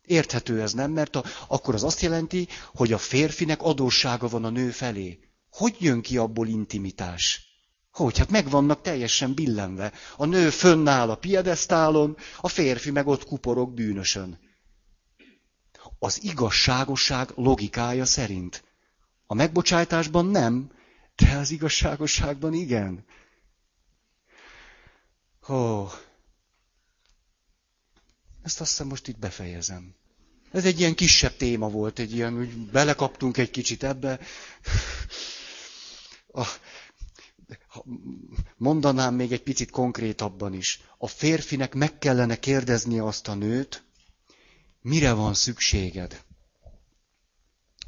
[0.06, 4.50] érthető ez nem, mert a, akkor az azt jelenti, hogy a férfinek adóssága van a
[4.50, 5.20] nő felé.
[5.50, 7.46] Hogy jön ki abból intimitás?
[7.92, 8.18] Hogy?
[8.18, 9.92] Hát megvannak teljesen billenve.
[10.18, 14.40] A nő fönnáll a piedesztálon, a férfi meg ott kuporog bűnösön.
[16.00, 18.64] Az igazságosság logikája szerint.
[19.28, 20.72] A megbocsájtásban nem,
[21.16, 23.06] de az igazságosságban igen.
[25.50, 25.88] Ó,
[28.46, 29.96] ezt azt hiszem most itt befejezem.
[30.52, 34.20] Ez egy ilyen kisebb téma volt, egy ilyen, hogy belekaptunk egy kicsit ebbe.
[36.34, 36.48] A,
[38.58, 40.82] mondanám még egy picit konkrétabban is.
[40.98, 43.84] A férfinek meg kellene kérdeznie azt a nőt,
[44.82, 46.24] mire van szükséged.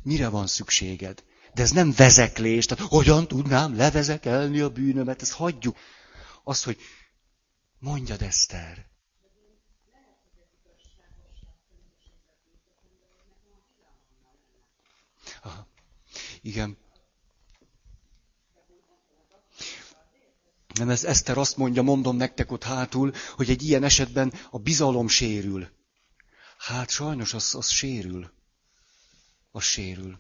[0.04, 1.24] Mire van szükséged?
[1.54, 5.78] De ez nem vezeklés, tehát hogyan tudnám levezekelni a bűnömet, ezt hagyjuk.
[6.44, 6.78] Az, hogy
[7.80, 8.88] mondjad Eszter,
[16.48, 16.78] Igen.
[20.74, 25.08] Nem, ez Eszter azt mondja, mondom nektek ott hátul, hogy egy ilyen esetben a bizalom
[25.08, 25.70] sérül.
[26.58, 28.32] Hát sajnos az, az sérül.
[29.52, 30.20] Az sérül.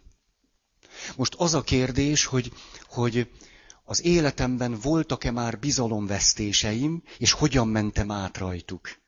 [1.15, 2.51] Most az a kérdés, hogy,
[2.87, 3.31] hogy
[3.83, 8.99] az életemben voltak-e már bizalomvesztéseim, és hogyan mentem át rajtuk.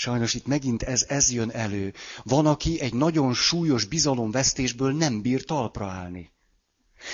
[0.00, 1.92] Sajnos itt megint ez, ez jön elő.
[2.22, 6.32] Van, aki egy nagyon súlyos bizalomvesztésből nem bír talpra állni.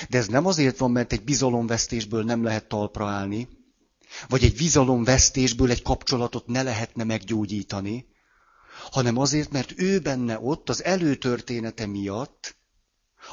[0.09, 3.49] De ez nem azért van, mert egy bizalomvesztésből nem lehet talpra állni,
[4.29, 8.07] vagy egy bizalomvesztésből egy kapcsolatot ne lehetne meggyógyítani,
[8.91, 12.57] hanem azért, mert ő benne ott az előtörténete miatt,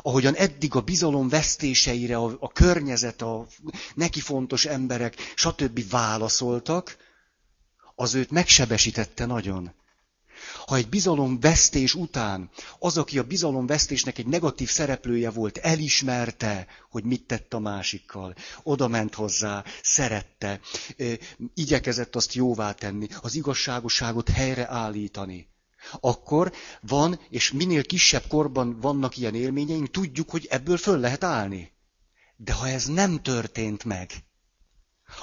[0.02, 3.48] ahogyan eddig a bizalom vesztéseire a, a környezet, a
[3.96, 5.90] neki fontos emberek, stb.
[5.90, 7.03] válaszoltak,
[7.96, 9.74] az őt megsebesítette nagyon.
[10.66, 17.28] Ha egy bizalomvesztés után az, aki a bizalomvesztésnek egy negatív szereplője volt, elismerte, hogy mit
[17.28, 20.60] tett a másikkal, oda ment hozzá, szerette,
[21.54, 25.48] igyekezett azt jóvá tenni, az igazságosságot helyreállítani,
[26.00, 31.72] akkor van, és minél kisebb korban vannak ilyen élményeink, tudjuk, hogy ebből föl lehet állni.
[32.36, 34.12] De ha ez nem történt meg,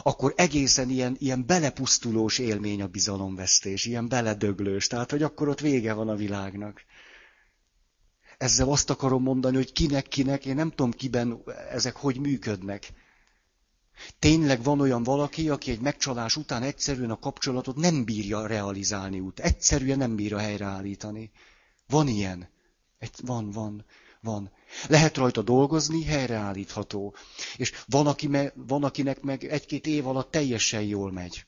[0.03, 5.93] akkor egészen ilyen, ilyen belepusztulós élmény a bizalomvesztés, ilyen beledöglős, tehát hogy akkor ott vége
[5.93, 6.85] van a világnak.
[8.39, 12.93] Ezzel azt akarom mondani, hogy kinek-kinek, én nem tudom kiben ezek hogy működnek.
[14.19, 19.41] Tényleg van olyan valaki, aki egy megcsalás után egyszerűen a kapcsolatot nem bírja realizálni út.
[19.41, 21.31] Egyszerűen nem bírja helyreállítani.
[21.87, 22.49] Van ilyen.
[22.99, 23.85] Egy, van, van,
[24.21, 24.51] van.
[24.89, 27.15] Lehet rajta dolgozni, helyreállítható.
[27.57, 31.45] És van, aki me, van akinek meg egy-két év alatt teljesen jól megy.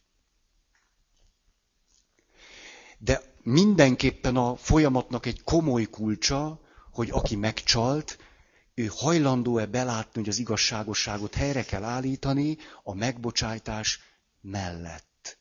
[2.99, 8.19] De mindenképpen a folyamatnak egy komoly kulcsa, hogy aki megcsalt,
[8.75, 14.01] ő hajlandó-e belátni, hogy az igazságosságot helyre kell állítani a megbocsájtás
[14.41, 15.39] mellett.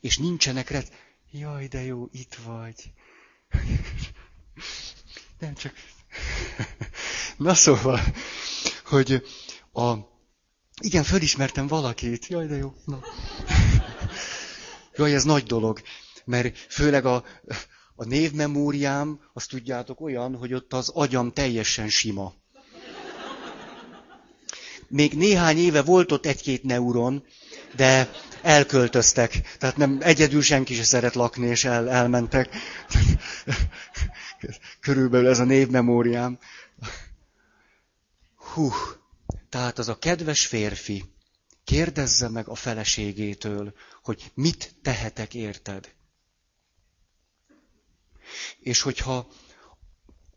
[0.00, 0.88] És nincsenek red...
[1.30, 2.92] Jaj, de jó, itt vagy.
[5.38, 5.72] Nem csak...
[7.36, 8.00] Na szóval,
[8.84, 9.22] hogy
[9.72, 9.94] a...
[10.80, 12.26] Igen, fölismertem valakit.
[12.26, 12.74] Jaj, de jó.
[12.84, 13.00] Na.
[14.96, 15.82] Jaj, ez nagy dolog.
[16.24, 17.24] Mert főleg a,
[17.94, 22.34] a névmemóriám, azt tudjátok olyan, hogy ott az agyam teljesen sima.
[24.88, 27.24] Még néhány éve volt ott egy-két neuron,
[27.76, 28.10] de
[28.44, 29.56] elköltöztek.
[29.58, 32.56] Tehát nem egyedül senki se szeret lakni, és el, elmentek.
[34.80, 36.38] Körülbelül ez a névmemóriám.
[38.36, 38.70] Hú,
[39.48, 41.04] tehát az a kedves férfi
[41.64, 45.92] kérdezze meg a feleségétől, hogy mit tehetek érted.
[48.60, 49.28] És hogyha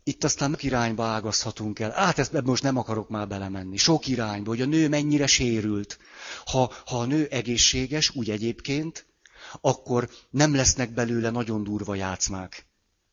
[0.08, 1.92] itt aztán irányba ágazhatunk el.
[1.94, 3.76] Át ezt most nem akarok már belemenni.
[3.76, 5.98] Sok irányba, hogy a nő mennyire sérült.
[6.44, 9.06] Ha, ha a nő egészséges, úgy egyébként,
[9.60, 12.66] akkor nem lesznek belőle nagyon durva játszmák.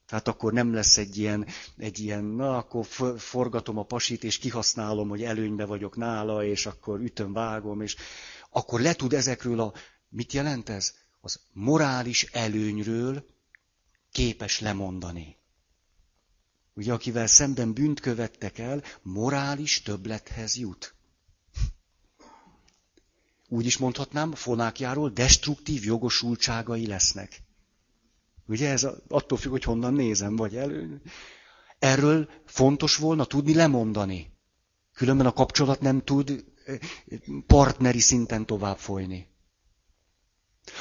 [0.08, 2.86] Tehát akkor nem lesz egy ilyen, egy ilyen, na akkor
[3.18, 7.96] forgatom a pasit, és kihasználom, hogy előnybe vagyok nála, és akkor ütöm, vágom, és
[8.50, 9.74] akkor le tud ezekről a,
[10.10, 10.94] mit jelent ez?
[11.22, 13.26] Az morális előnyről
[14.12, 15.38] képes lemondani.
[16.76, 20.96] Ugye, akivel szemben bűnt követtek el, morális többlethez jut.
[23.50, 27.42] Úgy is mondhatnám, fonákjáról destruktív jogosultságai lesznek.
[28.48, 31.02] Ugye ez attól függ, hogy honnan nézem, vagy elő.
[31.80, 34.32] Erről fontos volna tudni lemondani.
[34.94, 36.46] Különben a kapcsolat nem tud
[37.48, 39.28] partneri szinten tovább folyni.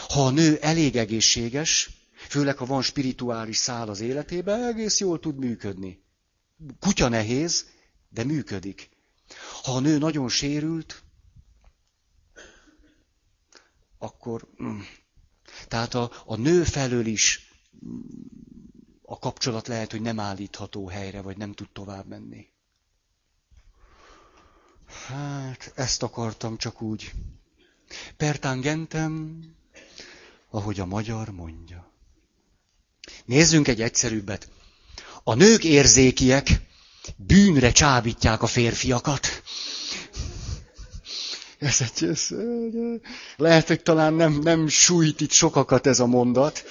[0.08, 1.90] Ha a nő elég egészséges,
[2.28, 6.02] főleg ha van spirituális szál az életében, egész jól tud működni.
[6.80, 7.66] Kutya nehéz,
[8.08, 8.90] de működik.
[9.62, 11.02] Ha a nő nagyon sérült,
[13.98, 14.48] akkor...
[14.62, 14.80] Mm.
[15.68, 17.52] Tehát a, a nő felől is
[19.02, 22.48] a kapcsolat lehet, hogy nem állítható helyre, vagy nem tud tovább menni.
[25.06, 27.12] Hát, ezt akartam csak úgy.
[28.16, 29.42] Pertangentem,
[30.50, 31.92] ahogy a magyar mondja.
[33.24, 34.48] Nézzünk egy egyszerűbbet.
[35.24, 36.48] A nők érzékiek
[37.16, 39.42] bűnre csábítják a férfiakat.
[41.58, 42.28] Ez egy, ez,
[43.36, 46.64] lehet, hogy talán nem, nem sújt itt sokakat ez a mondat,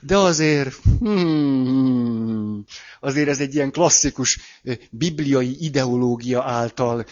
[0.00, 2.64] de azért, hmm,
[3.00, 4.38] azért ez egy ilyen klasszikus
[4.90, 7.04] bibliai ideológia által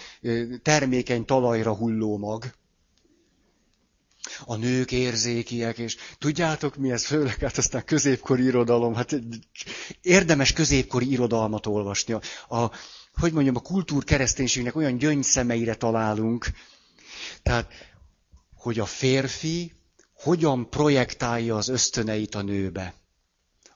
[0.63, 2.45] termékeny talajra hulló mag.
[4.45, 9.21] A nők érzékiek, és tudjátok mi ez, főleg hát aztán középkori irodalom, hát
[10.03, 12.13] érdemes középkori irodalmat olvasni.
[12.49, 12.71] A,
[13.15, 16.47] hogy mondjam, a kultúr kereszténységnek olyan gyöngyszemeire találunk,
[17.43, 17.73] tehát,
[18.55, 19.73] hogy a férfi
[20.15, 22.95] hogyan projektálja az ösztöneit a nőbe,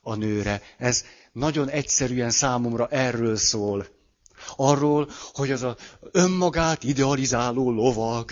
[0.00, 0.62] a nőre.
[0.78, 3.86] Ez nagyon egyszerűen számomra erről szól.
[4.56, 5.76] Arról, hogy az a
[6.10, 8.30] önmagát idealizáló lovag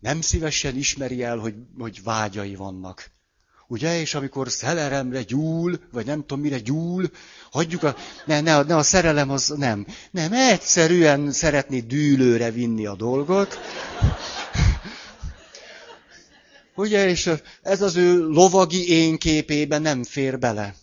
[0.00, 3.10] nem szívesen ismeri el, hogy, hogy vágyai vannak.
[3.68, 7.10] Ugye, és amikor szerelemre gyúl, vagy nem tudom mire gyúl,
[7.50, 9.86] hagyjuk a, ne, ne, ne a szerelem az nem.
[10.10, 13.58] Nem, egyszerűen szeretné dűlőre vinni a dolgot.
[16.74, 17.30] Ugye, és
[17.62, 20.74] ez az ő lovagi én képébe nem fér bele.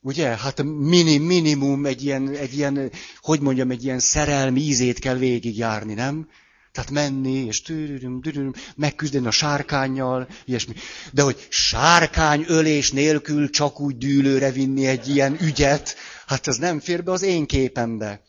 [0.00, 0.26] Ugye?
[0.36, 5.94] Hát minim, minimum egy ilyen, egy ilyen, hogy mondjam, egy ilyen szerelmi ízét kell végigjárni,
[5.94, 6.28] nem?
[6.76, 10.74] Tehát menni, és tűrűrüm, tűrűrüm, megküzdeni a sárkányjal, ilyesmi.
[11.12, 16.80] De hogy sárkány ölés nélkül csak úgy dűlőre vinni egy ilyen ügyet, hát ez nem
[16.80, 18.20] fér be az én képembe.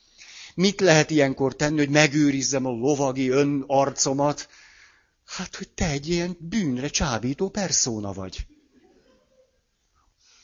[0.56, 4.50] Mit lehet ilyenkor tenni, hogy megőrizzem a lovagi önarcomat?
[5.26, 8.46] Hát, hogy te egy ilyen bűnre csábító perszóna vagy.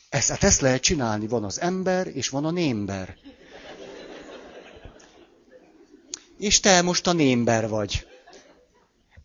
[0.08, 1.26] Ezt, hát ezt lehet csinálni.
[1.26, 3.16] Van az ember, és van a némber.
[6.44, 8.06] És te most a némber vagy.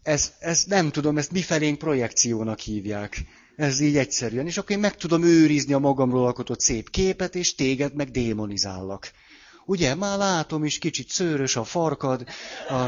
[0.03, 3.23] Ez, ez nem tudom, ezt mifelénk projekciónak hívják.
[3.55, 4.45] Ez így egyszerűen.
[4.47, 9.11] És akkor én meg tudom őrizni a magamról alkotott szép képet, és téged meg démonizállak.
[9.65, 12.23] Ugye, már látom is, kicsit szőrös a farkad,
[12.69, 12.83] a...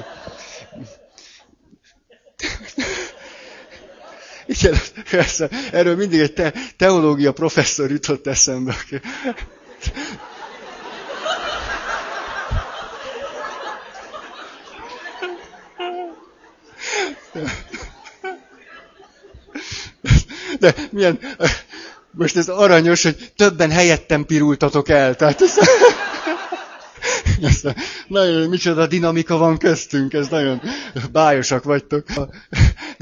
[4.62, 4.76] Igen,
[5.10, 8.76] persze, erről mindig egy te, teológia professzor jutott eszembe.
[20.60, 21.20] De milyen,
[22.12, 25.16] most ez aranyos, hogy többen helyettem pirultatok el.
[25.16, 25.56] Tehát ez...
[27.44, 27.76] Aztán,
[28.08, 30.62] nagyon, micsoda dinamika van köztünk, ez nagyon
[31.12, 32.04] bájosak vagytok.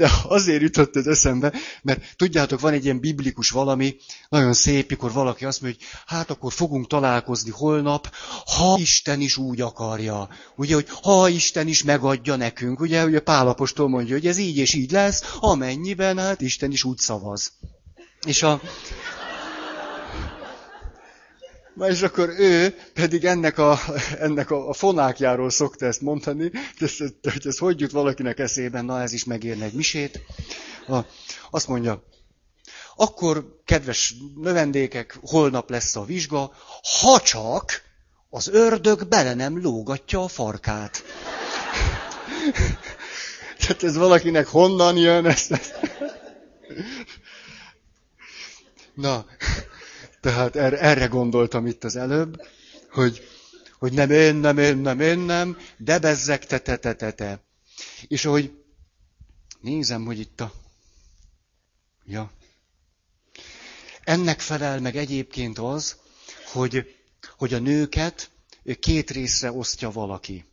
[0.00, 3.96] De azért jutott ez eszembe, mert tudjátok, van egy ilyen biblikus valami,
[4.28, 8.14] nagyon szép, mikor valaki azt mondja, hogy hát akkor fogunk találkozni holnap,
[8.56, 10.28] ha Isten is úgy akarja.
[10.56, 12.80] Ugye, hogy ha Isten is megadja nekünk.
[12.80, 16.98] Ugye, ugye Pálapostól mondja, hogy ez így és így lesz, amennyiben hát Isten is úgy
[16.98, 17.52] szavaz.
[18.26, 18.60] És a,
[21.74, 23.78] Na és akkor ő pedig ennek a,
[24.18, 29.24] ennek a, fonákjáról szokta ezt mondani, hogy ez, hogy jut valakinek eszében, na ez is
[29.24, 30.20] megérne egy misét.
[31.50, 32.04] Azt mondja,
[32.96, 36.52] akkor, kedves növendékek, holnap lesz a vizsga,
[37.00, 37.82] ha csak
[38.30, 41.02] az ördög bele nem lógatja a farkát.
[43.60, 45.26] Tehát ez valakinek honnan jön?
[45.26, 45.74] Ezt, ezt.
[48.94, 49.24] Na,
[50.20, 52.46] tehát erre, erre gondoltam itt az előbb,
[52.90, 53.28] hogy,
[53.78, 57.40] hogy nem én, nem én, nem én, nem, de bezzek, te, te, te, te, te.
[58.08, 58.64] És ahogy
[59.60, 60.52] nézem, hogy itt a...
[62.04, 62.32] Ja.
[64.04, 65.96] Ennek felel meg egyébként az,
[66.52, 66.96] hogy,
[67.36, 68.30] hogy a nőket
[68.80, 70.44] két részre osztja valaki.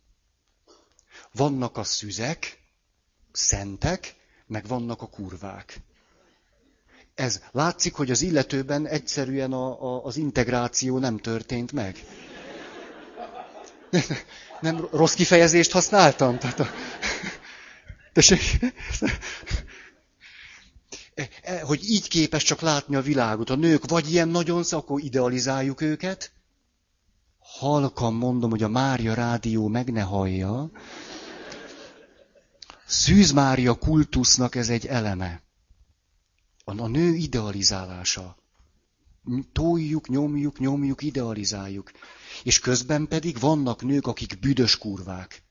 [1.32, 2.62] Vannak a szüzek,
[3.32, 4.14] szentek,
[4.46, 5.80] meg vannak a kurvák.
[7.18, 12.04] Ez látszik, hogy az illetőben egyszerűen a, a, az integráció nem történt meg.
[14.60, 16.38] Nem rossz kifejezést használtam?
[16.38, 16.68] Tehát a...
[18.12, 18.40] Tessék?
[21.42, 23.50] E, hogy így képes csak látni a világot.
[23.50, 26.32] A nők vagy ilyen nagyon akkor idealizáljuk őket.
[27.38, 30.70] Halkan mondom, hogy a Mária rádió meg ne hallja.
[32.86, 35.46] Szűz Mária kultusznak ez egy eleme.
[36.76, 38.36] A, nő idealizálása.
[39.52, 41.90] Toljuk, nyomjuk, nyomjuk, idealizáljuk.
[42.42, 45.42] És közben pedig vannak nők, akik büdös kurvák.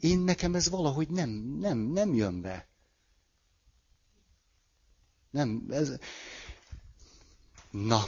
[0.00, 2.68] Én nekem ez valahogy nem, nem, nem jön be.
[5.30, 5.92] Nem, ez...
[7.70, 8.04] Na.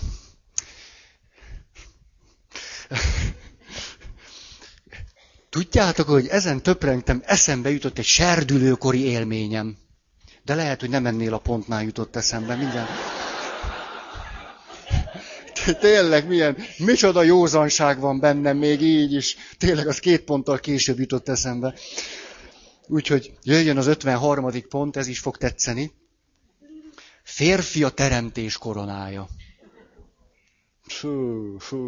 [5.48, 9.88] Tudjátok, hogy ezen töprengtem, eszembe jutott egy serdülőkori élményem.
[10.50, 12.90] De lehet, hogy nem ennél a pontnál jutott eszembe, mindjárt.
[15.80, 19.36] Tényleg milyen, micsoda józanság van bennem még így is.
[19.58, 21.74] Tényleg az két ponttal később jutott eszembe.
[22.86, 24.50] Úgyhogy jöjjön az 53.
[24.68, 25.92] pont, ez is fog tetszeni.
[27.22, 29.28] Férfi a teremtés koronája.
[30.82, 31.78] Fú, fú.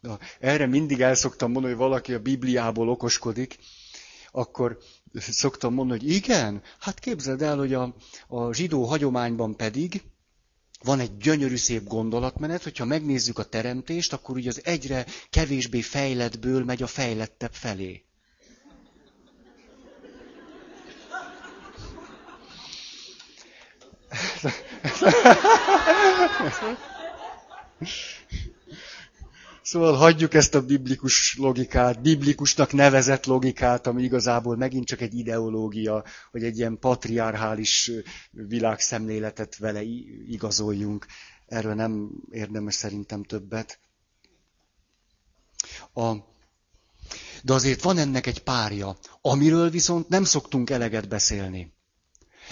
[0.00, 3.56] Na, erre mindig el szoktam mondani, hogy valaki a Bibliából okoskodik,
[4.30, 4.78] akkor
[5.14, 7.94] szoktam mondani, hogy igen, hát képzeld el, hogy a,
[8.28, 10.02] a zsidó hagyományban pedig
[10.82, 16.64] van egy gyönyörű szép gondolatmenet, hogyha megnézzük a teremtést, akkor ugye az egyre kevésbé fejlettből
[16.64, 18.04] megy a fejlettebb felé.
[29.62, 36.04] Szóval hagyjuk ezt a biblikus logikát, biblikusnak nevezett logikát, ami igazából megint csak egy ideológia,
[36.30, 37.90] hogy egy ilyen patriarchális
[38.30, 39.82] világszemléletet vele
[40.26, 41.06] igazoljunk.
[41.46, 43.78] Erről nem érdemes szerintem többet.
[45.94, 46.12] A,
[47.42, 51.72] de azért van ennek egy párja, amiről viszont nem szoktunk eleget beszélni.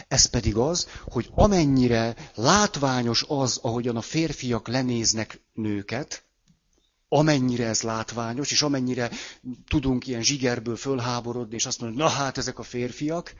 [0.08, 6.24] Ez pedig az, hogy amennyire látványos az, ahogyan a férfiak lenéznek nőket,
[7.12, 9.10] amennyire ez látványos, és amennyire
[9.68, 13.34] tudunk ilyen zsigerből fölháborodni, és azt mondani, na hát ezek a férfiak,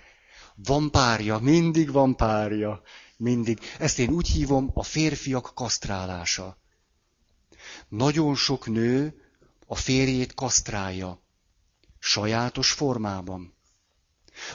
[0.54, 2.82] van párja, mindig van párja,
[3.16, 3.60] mindig.
[3.78, 6.58] Ezt én úgy hívom a férfiak kasztrálása.
[7.88, 9.14] Nagyon sok nő
[9.66, 11.22] a férjét kasztrálja.
[11.98, 13.54] Sajátos formában.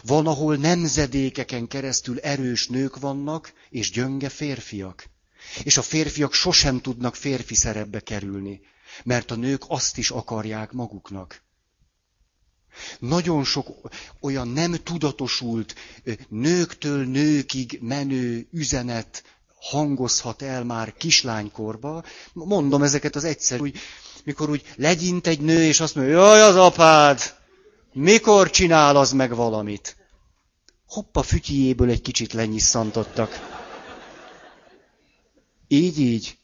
[0.03, 5.09] Van, ahol nemzedékeken keresztül erős nők vannak, és gyönge férfiak.
[5.63, 8.61] És a férfiak sosem tudnak férfi szerepbe kerülni
[9.03, 11.43] mert a nők azt is akarják maguknak.
[12.99, 13.67] Nagyon sok
[14.19, 15.75] olyan nem tudatosult
[16.29, 19.23] nőktől nőkig menő üzenet
[19.59, 22.03] hangozhat el már kislánykorba.
[22.33, 23.75] Mondom ezeket az egyszerű, hogy
[24.23, 27.19] mikor úgy legyint egy nő, és azt mondja, jaj, az apád,
[27.93, 29.97] mikor csinál az meg valamit?
[30.87, 33.53] Hoppa, fütyjéből egy kicsit lenyisszantottak.
[35.67, 36.37] Így, így.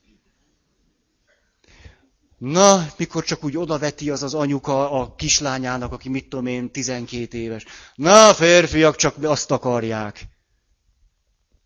[2.41, 7.37] Na, mikor csak úgy odaveti az az anyuka a kislányának, aki mit tudom én, 12
[7.37, 7.65] éves.
[7.95, 10.27] Na, férfiak csak azt akarják.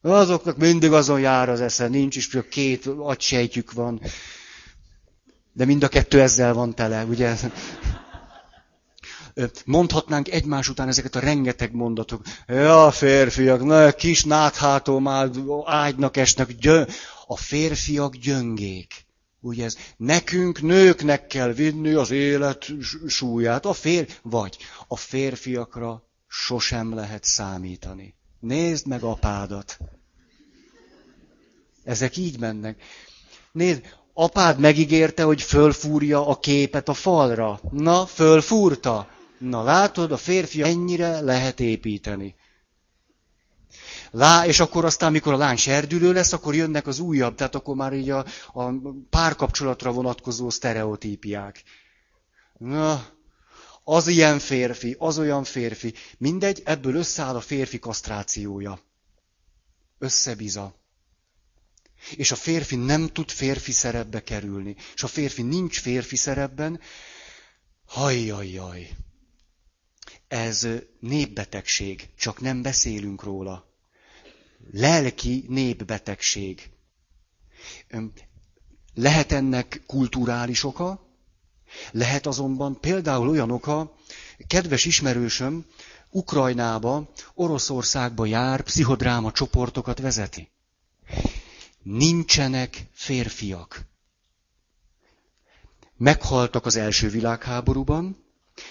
[0.01, 4.01] Azoknak mindig azon jár az esze, nincs is, csak két agysejtjük van.
[5.53, 7.36] De mind a kettő ezzel van tele, ugye?
[9.65, 12.21] Mondhatnánk egymás után ezeket a rengeteg mondatok.
[12.47, 15.30] Ja, férfiak, na, kis náthától már
[15.65, 16.86] ágynak esnek, gyö...
[17.28, 19.05] a férfiak gyöngék.
[19.46, 22.72] Ugye ez, nekünk nőknek kell vinni az élet
[23.08, 28.16] súlyát, a fér, vagy a férfiakra sosem lehet számítani.
[28.39, 29.78] Nézd meg apádat.
[31.84, 32.84] Ezek így mennek.
[33.52, 33.82] Nézd,
[34.14, 37.60] apád megígérte, hogy fölfúrja a képet a falra.
[37.72, 39.10] Na, fölfúrta.
[39.39, 42.36] Na látod, a férfi ennyire lehet építeni.
[44.18, 47.76] Lá, és akkor aztán, mikor a lány serdülő lesz, akkor jönnek az újabb, tehát akkor
[47.76, 48.72] már így a, a
[49.09, 51.63] párkapcsolatra vonatkozó sztereotípiák.
[52.57, 53.05] Na,
[53.84, 55.93] az ilyen férfi, az olyan férfi.
[56.18, 58.80] Mindegy, ebből összeáll a férfi kasztrációja.
[59.97, 60.76] Összebiza.
[62.16, 64.76] És a férfi nem tud férfi szerepbe kerülni.
[64.93, 66.80] És a férfi nincs férfi szerepben,
[67.86, 68.89] hajjajjaj.
[70.28, 70.68] Ez
[70.99, 73.74] népbetegség, csak nem beszélünk róla.
[74.72, 76.70] Lelki népbetegség.
[78.93, 81.05] Lehet ennek kulturális oka,
[81.91, 83.95] lehet azonban például olyan oka,
[84.47, 85.66] kedves ismerősöm
[86.09, 90.49] Ukrajnába, Oroszországba jár, pszichodráma csoportokat vezeti.
[91.84, 93.86] Nincsenek férfiak.
[95.97, 98.24] Meghaltak az első világháborúban,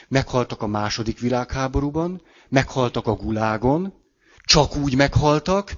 [0.08, 4.03] meghaltak a második világháborúban, meghaltak a gulágon,
[4.44, 5.76] csak úgy meghaltak,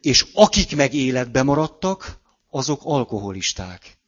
[0.00, 3.98] és akik meg életbe maradtak, azok alkoholisták.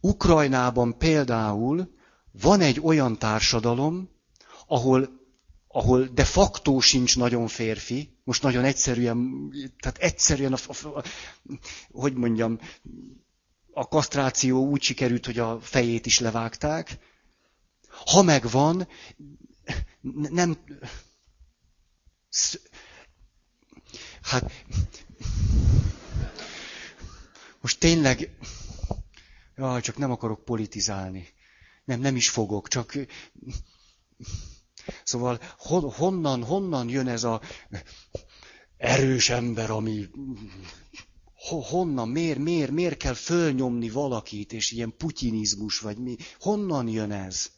[0.00, 1.94] Ukrajnában például
[2.32, 4.08] van egy olyan társadalom,
[4.66, 5.08] ahol,
[5.68, 11.04] ahol de facto sincs nagyon férfi, most nagyon egyszerűen, tehát egyszerűen, a, a, a,
[11.90, 12.58] hogy mondjam,
[13.72, 16.98] a kasztráció úgy sikerült, hogy a fejét is levágták.
[18.06, 18.88] Ha megvan,
[20.30, 20.56] nem...
[24.22, 24.52] Hát...
[27.60, 28.36] Most tényleg...
[29.56, 31.28] Jaj, csak nem akarok politizálni.
[31.84, 32.94] Nem, nem is fogok, csak...
[35.04, 35.40] Szóval
[35.88, 37.40] honnan, honnan jön ez a
[38.76, 40.08] erős ember, ami...
[41.34, 46.16] Honnan, miért, miért, miért kell fölnyomni valakit, és ilyen putinizmus, vagy mi?
[46.38, 47.50] Honnan jön ez?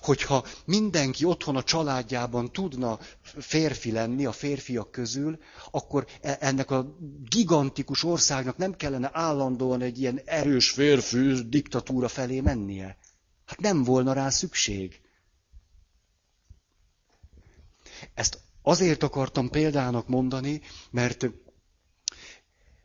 [0.00, 5.38] Hogyha mindenki otthon a családjában tudna férfi lenni a férfiak közül,
[5.70, 6.96] akkor e- ennek a
[7.28, 12.96] gigantikus országnak nem kellene állandóan egy ilyen erős férfi diktatúra felé mennie.
[13.46, 15.00] Hát nem volna rá szükség.
[18.14, 20.60] Ezt azért akartam példának mondani,
[20.90, 21.26] mert,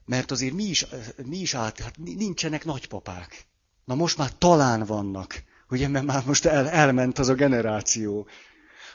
[0.06, 0.86] mert azért mi is,
[1.26, 3.48] mi is át, hát nincsenek nagypapák.
[3.86, 5.44] Na most már talán vannak.
[5.70, 8.28] Ugye, mert már most el, elment az a generáció.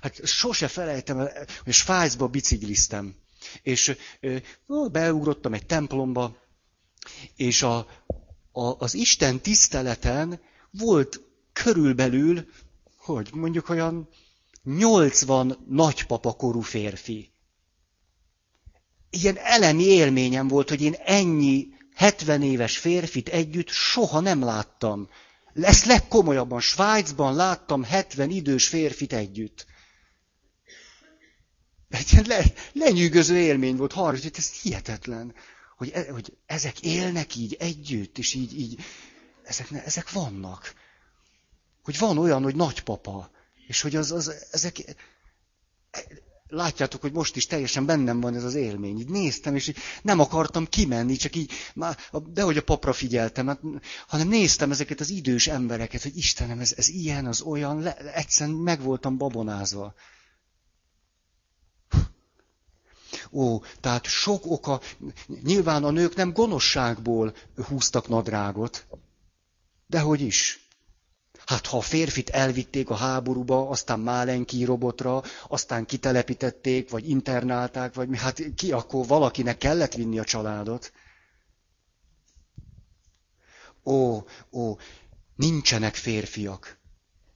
[0.00, 3.14] Hát sose felejtem el, hogy Svájcba bicikliztem.
[3.62, 3.96] És
[4.68, 6.36] ó, beugrottam egy templomba,
[7.36, 7.76] és a,
[8.52, 11.20] a, az Isten tiszteleten volt
[11.52, 12.46] körülbelül,
[12.96, 14.08] hogy mondjuk olyan
[14.64, 17.30] 80 nagypapakorú férfi.
[19.10, 25.08] Ilyen elemi élményem volt, hogy én ennyi 70 éves férfit együtt soha nem láttam.
[25.54, 26.60] Ezt legkomolyabban.
[26.60, 29.66] Svájcban láttam 70 idős férfit együtt.
[31.88, 35.34] Egy le, lenyűgöző élmény volt, 30, ez hihetetlen,
[35.76, 38.80] hogy, e, hogy ezek élnek így együtt, és így, így
[39.42, 40.74] ezek, ezek vannak.
[41.82, 43.30] Hogy van olyan, hogy nagypapa,
[43.66, 44.76] és hogy az, az, ezek,
[46.52, 48.98] látjátok, hogy most is teljesen bennem van ez az élmény.
[48.98, 51.98] Így néztem, és így nem akartam kimenni, csak így, már,
[52.32, 53.60] de hogy a papra figyeltem, hát,
[54.06, 58.56] hanem néztem ezeket az idős embereket, hogy Istenem, ez, ez ilyen, az olyan, le, egyszerűen
[58.56, 59.94] meg voltam babonázva.
[63.30, 64.80] Ó, tehát sok oka,
[65.42, 67.34] nyilván a nők nem gonoszságból
[67.66, 68.86] húztak nadrágot,
[69.86, 70.60] de hogy is.
[71.46, 78.08] Hát ha a férfit elvitték a háborúba, aztán Málenki robotra, aztán kitelepítették, vagy internálták, vagy
[78.08, 80.92] mi, hát ki, akkor valakinek kellett vinni a családot.
[83.84, 84.22] Ó,
[84.52, 84.76] ó,
[85.36, 86.80] nincsenek férfiak.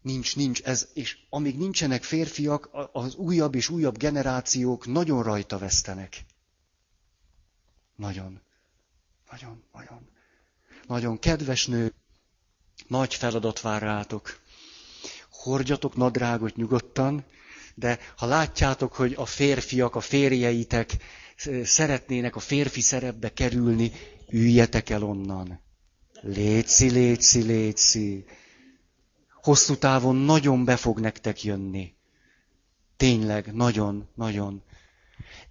[0.02, 6.24] Nincs, nincs, ez, és amíg nincsenek férfiak, az újabb és újabb generációk nagyon rajta vesztenek.
[7.96, 8.40] Nagyon.
[9.30, 10.08] Nagyon, nagyon.
[10.86, 11.94] Nagyon kedves nő,
[12.88, 14.38] nagy feladat vár rátok.
[15.30, 17.24] Hordjatok nadrágot nyugodtan,
[17.74, 20.96] de ha látjátok, hogy a férfiak, a férjeitek
[21.62, 23.92] szeretnének a férfi szerepbe kerülni,
[24.30, 25.60] üljetek el onnan.
[26.20, 28.24] Léci, léci, léci.
[29.42, 31.94] Hosszú távon nagyon be fog nektek jönni.
[32.96, 34.62] Tényleg, nagyon, nagyon.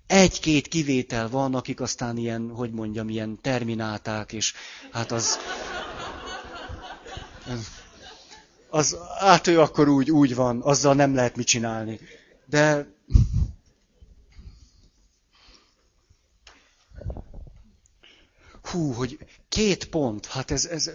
[0.08, 4.54] Egy-két kivétel van, akik aztán ilyen, hogy mondjam, ilyen terminálták, és
[4.92, 5.38] hát az,
[8.70, 12.00] az, hát ő akkor úgy, úgy van, azzal nem lehet mit csinálni.
[12.46, 12.94] De
[18.62, 19.18] hú, hogy
[19.50, 20.92] két pont, hát ez, ez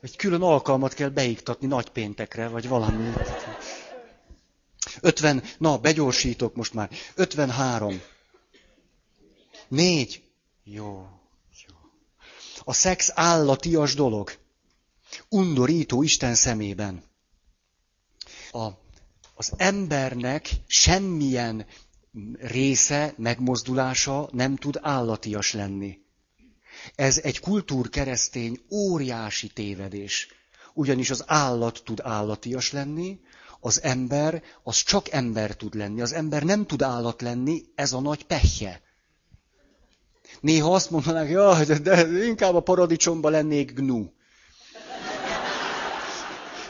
[0.00, 3.12] Egy külön alkalmat kell beiktatni nagy péntekre, vagy valami.
[5.00, 6.90] 50, na, begyorsítok most már.
[7.14, 8.00] 53.
[9.68, 10.22] Négy.
[10.64, 10.84] Jó.
[10.84, 11.23] Jó.
[12.64, 14.32] A szex állatias dolog.
[15.28, 17.02] Undorító Isten szemében.
[18.52, 18.68] A,
[19.34, 21.66] az embernek semmilyen
[22.38, 25.98] része, megmozdulása nem tud állatias lenni.
[26.94, 30.28] Ez egy kultúrkeresztény óriási tévedés.
[30.74, 33.20] Ugyanis az állat tud állatias lenni,
[33.60, 36.00] az ember, az csak ember tud lenni.
[36.00, 38.82] Az ember nem tud állat lenni, ez a nagy pehje.
[40.40, 44.06] Néha azt mondanák, ja, de, de inkább a paradicsomba lennék gnu.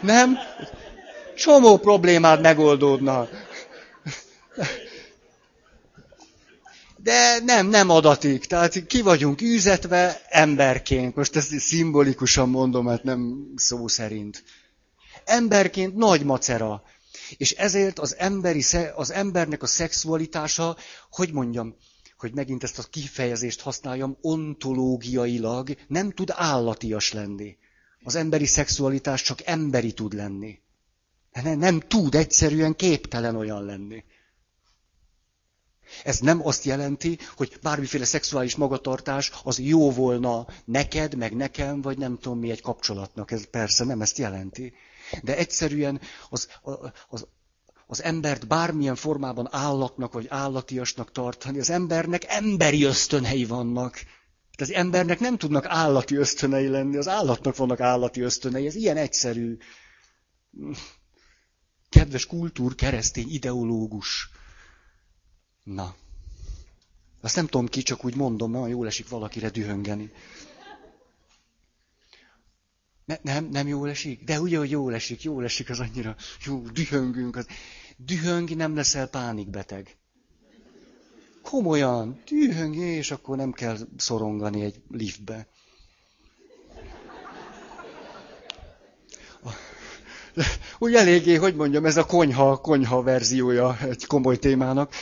[0.00, 0.38] Nem?
[1.36, 3.28] Csomó problémád megoldódna.
[6.96, 8.44] De nem, nem adatik.
[8.44, 11.14] Tehát ki vagyunk űzetve emberként.
[11.14, 14.44] Most ezt szimbolikusan mondom, mert nem szó szerint.
[15.24, 16.82] Emberként nagy macera.
[17.36, 20.76] És ezért az, emberi, az embernek a szexualitása,
[21.10, 21.76] hogy mondjam,
[22.16, 27.56] hogy megint ezt a kifejezést használjam, ontológiailag nem tud állatias lenni.
[28.02, 30.60] Az emberi szexualitás csak emberi tud lenni.
[31.42, 34.04] Nem, nem tud egyszerűen képtelen olyan lenni.
[36.04, 41.98] Ez nem azt jelenti, hogy bármiféle szexuális magatartás az jó volna neked, meg nekem, vagy
[41.98, 43.30] nem tudom mi egy kapcsolatnak.
[43.30, 44.72] Ez persze nem ezt jelenti.
[45.22, 46.00] De egyszerűen
[46.30, 46.48] az,
[47.08, 47.26] az,
[47.86, 53.92] az embert bármilyen formában állatnak vagy állatiasnak tartani, az embernek emberi ösztönhei vannak.
[54.56, 58.66] Tehát az embernek nem tudnak állati ösztönei lenni, az állatnak vannak állati ösztönei.
[58.66, 59.56] Ez ilyen egyszerű.
[61.88, 64.30] Kedves kultúr, keresztény ideológus.
[65.62, 65.94] Na.
[67.20, 70.12] Azt nem tudom ki, csak úgy mondom, mert jól esik valakire dühöngeni.
[73.04, 74.24] Ne, nem, nem jól esik?
[74.24, 76.16] De ugye, hogy jól esik, jól esik az annyira.
[76.44, 77.36] Jó, dühöngünk.
[77.36, 77.46] Az.
[77.96, 79.96] Dühöng, nem leszel pánikbeteg.
[81.42, 85.48] Komolyan, dühöng, és akkor nem kell szorongani egy liftbe.
[90.78, 94.94] Úgy eléggé, hogy mondjam, ez a konyha, konyha verziója egy komoly témának.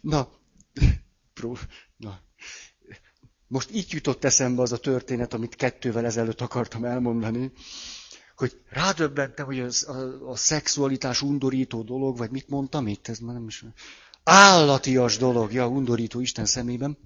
[0.00, 0.28] Na,
[1.34, 1.56] pró.
[3.54, 7.52] Most így jutott eszembe az a történet, amit kettővel ezelőtt akartam elmondani,
[8.36, 13.34] hogy rádöbbentem, hogy az, a, a szexualitás undorító dolog, vagy mit mondtam itt, ez már
[13.34, 13.64] nem is...
[14.24, 16.98] Állatias dolog, ja, undorító Isten szemében,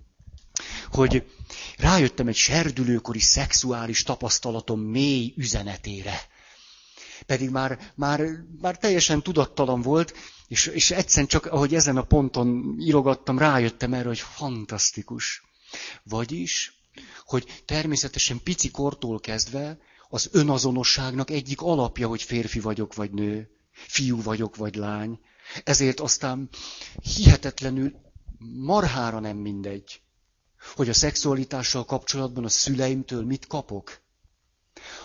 [0.90, 1.26] hogy
[1.78, 6.20] rájöttem egy serdülőkori szexuális tapasztalatom mély üzenetére.
[7.26, 8.20] Pedig már, már,
[8.61, 10.14] már teljesen tudattalan volt,
[10.46, 15.46] és, és egyszerűen csak, ahogy ezen a ponton írogattam, rájöttem erre, hogy fantasztikus.
[16.03, 16.83] Vagyis,
[17.25, 24.23] hogy természetesen pici kortól kezdve az önazonosságnak egyik alapja, hogy férfi vagyok vagy nő, fiú
[24.23, 25.21] vagyok vagy lány.
[25.64, 26.49] Ezért aztán
[27.03, 27.93] hihetetlenül
[28.39, 30.03] marhára nem mindegy,
[30.75, 34.01] hogy a szexualitással kapcsolatban a szüleimtől mit kapok.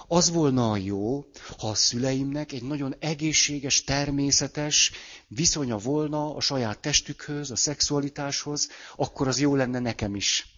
[0.07, 1.25] Az volna a jó,
[1.57, 4.91] ha a szüleimnek egy nagyon egészséges, természetes
[5.27, 10.55] viszonya volna a saját testükhöz, a szexualitáshoz, akkor az jó lenne nekem is.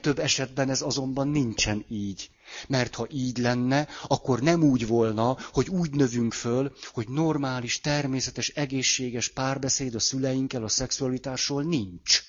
[0.00, 2.30] Több esetben ez azonban nincsen így.
[2.68, 8.48] Mert ha így lenne, akkor nem úgy volna, hogy úgy növünk föl, hogy normális, természetes,
[8.48, 12.22] egészséges párbeszéd a szüleinkkel a szexualitásról nincs.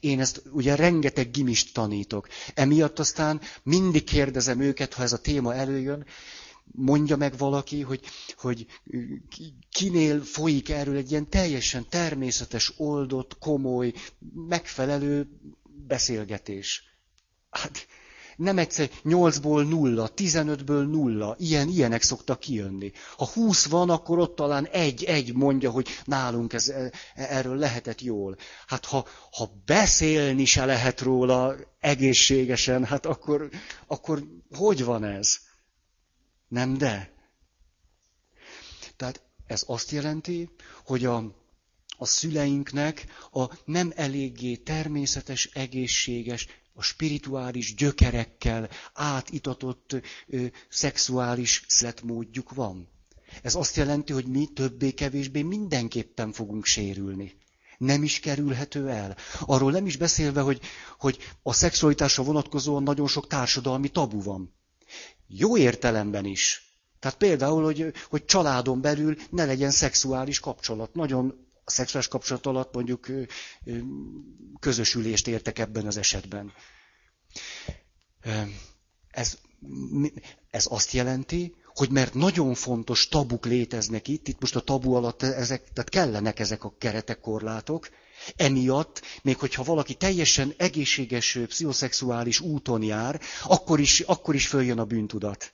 [0.00, 2.28] Én ezt ugye rengeteg gimist tanítok.
[2.54, 6.06] Emiatt aztán mindig kérdezem őket, ha ez a téma előjön,
[6.72, 8.00] mondja meg valaki, hogy,
[8.36, 8.66] hogy
[9.70, 13.92] kinél folyik erről egy ilyen teljesen természetes, oldott, komoly,
[14.48, 15.28] megfelelő
[15.86, 16.82] beszélgetés.
[17.50, 17.86] Hát
[18.38, 22.92] nem egyszer 8-ból nulla, 15-ből nulla, ilyen, ilyenek szoktak kijönni.
[23.16, 28.36] Ha 20 van, akkor ott talán egy-egy mondja, hogy nálunk ez, e, erről lehetett jól.
[28.66, 33.48] Hát ha, ha beszélni se lehet róla egészségesen, hát akkor,
[33.86, 34.24] akkor
[34.56, 35.38] hogy van ez?
[36.48, 37.12] Nem de?
[38.96, 40.50] Tehát ez azt jelenti,
[40.84, 41.16] hogy a,
[41.96, 46.46] a szüleinknek a nem eléggé természetes, egészséges,
[46.78, 52.88] a spirituális gyökerekkel átitatott ö, szexuális szletmódjuk van.
[53.42, 57.36] Ez azt jelenti, hogy mi többé-kevésbé mindenképpen fogunk sérülni.
[57.78, 59.16] Nem is kerülhető el.
[59.40, 60.60] Arról nem is beszélve, hogy,
[60.98, 64.54] hogy a szexualitásra vonatkozóan nagyon sok társadalmi tabu van.
[65.26, 66.72] Jó értelemben is.
[66.98, 70.94] Tehát például, hogy, hogy családon belül ne legyen szexuális kapcsolat.
[70.94, 73.06] Nagyon a szexuális kapcsolat alatt mondjuk
[74.60, 76.52] közösülést értek ebben az esetben.
[79.10, 79.38] Ez,
[80.50, 85.22] ez azt jelenti, hogy mert nagyon fontos tabuk léteznek itt, itt most a tabu alatt
[85.22, 87.88] ezek, tehát kellenek ezek a keretek, korlátok,
[88.36, 94.84] emiatt, még hogyha valaki teljesen egészséges pszichoszexuális úton jár, akkor is, akkor is följön a
[94.84, 95.52] bűntudat.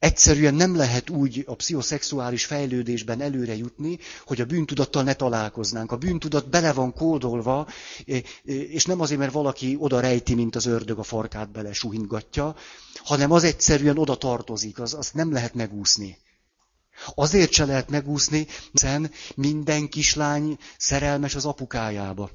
[0.00, 5.92] Egyszerűen nem lehet úgy a pszichoszexuális fejlődésben előre jutni, hogy a bűntudattal ne találkoznánk.
[5.92, 7.68] A bűntudat bele van kódolva,
[8.44, 12.56] és nem azért, mert valaki oda rejti, mint az ördög a farkát bele suhintgatja,
[12.94, 16.18] hanem az egyszerűen oda tartozik, az, azt nem lehet megúszni.
[17.14, 22.30] Azért se lehet megúszni, hiszen minden kislány szerelmes az apukájába.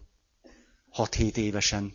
[0.97, 1.93] 6-7 évesen.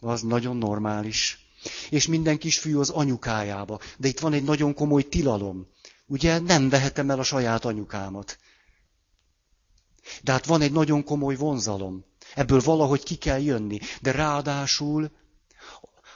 [0.00, 1.41] Az nagyon normális
[1.90, 3.80] és minden kisfiú az anyukájába.
[3.98, 5.66] De itt van egy nagyon komoly tilalom.
[6.06, 8.38] Ugye nem vehetem el a saját anyukámat.
[10.22, 12.04] De hát van egy nagyon komoly vonzalom.
[12.34, 13.78] Ebből valahogy ki kell jönni.
[14.00, 15.10] De ráadásul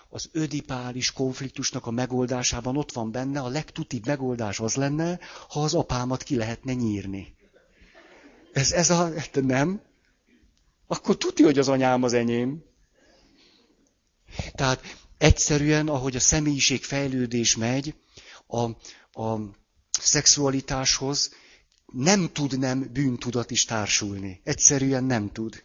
[0.09, 5.19] az ödipális konfliktusnak a megoldásában ott van benne, a legtutibb megoldás az lenne,
[5.49, 7.35] ha az apámat ki lehetne nyírni.
[8.53, 9.81] Ez, ez a, nem?
[10.87, 12.65] Akkor tuti, hogy az anyám az enyém.
[14.55, 17.95] Tehát egyszerűen, ahogy a személyiség fejlődés megy,
[18.47, 18.63] a,
[19.23, 19.41] a
[19.91, 21.31] szexualitáshoz
[21.93, 24.41] nem tud nem bűntudat is társulni.
[24.45, 25.65] Egyszerűen nem tud.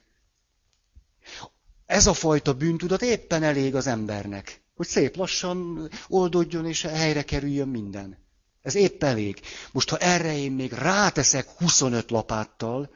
[1.86, 7.68] Ez a fajta bűntudat éppen elég az embernek, hogy szép lassan oldódjon és helyre kerüljön
[7.68, 8.18] minden.
[8.62, 9.40] Ez épp elég.
[9.72, 12.90] Most, ha erre én még ráteszek 25 lapáttal,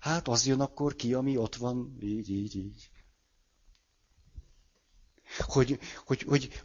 [0.00, 2.90] hát az jön akkor ki, ami ott van, így, így, így
[5.38, 6.62] hogy, hogy, hogy,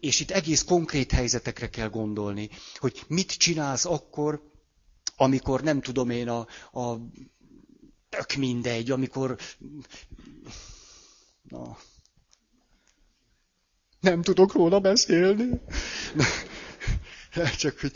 [0.00, 4.50] és itt egész konkrét helyzetekre kell gondolni, hogy mit csinálsz akkor,
[5.16, 6.46] amikor nem tudom én a,
[6.80, 6.98] a
[8.08, 9.36] tök mindegy, amikor
[11.42, 11.76] na,
[14.00, 15.60] nem tudok róla beszélni.
[17.58, 17.92] Csak, hogy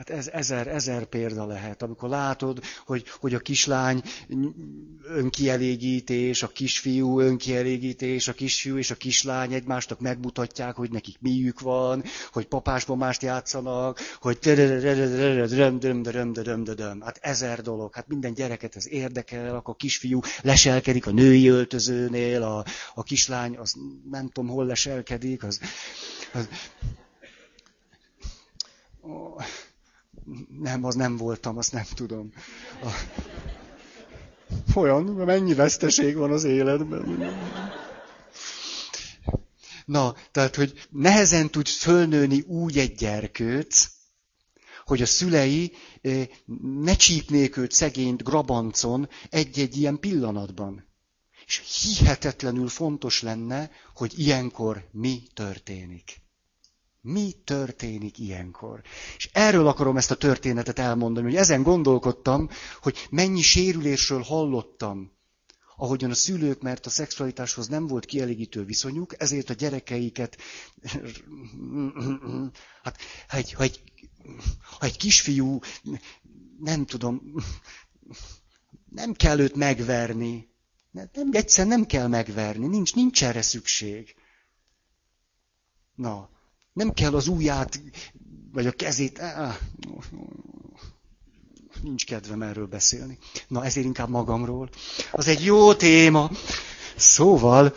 [0.00, 4.02] Hát ez ezer, ezer példa lehet, amikor látod, hogy, hogy a kislány
[5.02, 12.04] önkielégítés, a kisfiú önkielégítés, a kisfiú és a kislány egymástak megmutatják, hogy nekik miük van,
[12.32, 14.38] hogy papásban mást játszanak, hogy
[17.00, 22.42] hát ezer dolog, hát minden gyereket ez érdekel, akkor a kisfiú leselkedik a női öltözőnél,
[22.42, 23.74] a, a kislány az
[24.10, 25.60] nem tudom hol leselkedik, az,
[26.32, 26.48] az
[29.00, 29.42] oh
[30.60, 32.32] nem, az nem voltam, azt nem tudom.
[32.82, 32.90] A...
[34.74, 37.32] Olyan, mennyi veszteség van az életben.
[39.84, 43.74] Na, tehát, hogy nehezen tud fölnőni úgy egy gyerkőt,
[44.84, 46.28] hogy a szülei eh,
[46.82, 50.88] ne csípnék őt szegényt grabancon egy-egy ilyen pillanatban.
[51.46, 56.20] És hihetetlenül fontos lenne, hogy ilyenkor mi történik.
[57.02, 58.82] Mi történik ilyenkor?
[59.16, 62.48] És erről akarom ezt a történetet elmondani, hogy ezen gondolkodtam,
[62.80, 65.12] hogy mennyi sérülésről hallottam,
[65.76, 70.36] ahogyan a szülők, mert a szexualitáshoz nem volt kielégítő viszonyuk, ezért a gyerekeiket,
[72.82, 72.96] hát
[73.28, 73.82] ha egy, ha egy,
[74.78, 75.58] ha egy kisfiú,
[76.58, 77.34] nem tudom,
[78.90, 80.48] nem kell őt megverni,
[80.90, 84.14] nem, egyszer nem kell megverni, nincs, nincs erre szükség.
[85.94, 86.30] Na,
[86.72, 87.80] nem kell az ujját,
[88.52, 89.18] vagy a kezét.
[89.18, 89.54] Ah,
[91.82, 93.18] nincs kedvem erről beszélni.
[93.48, 94.70] Na, ezért inkább magamról.
[95.12, 96.30] Az egy jó téma.
[96.96, 97.74] Szóval,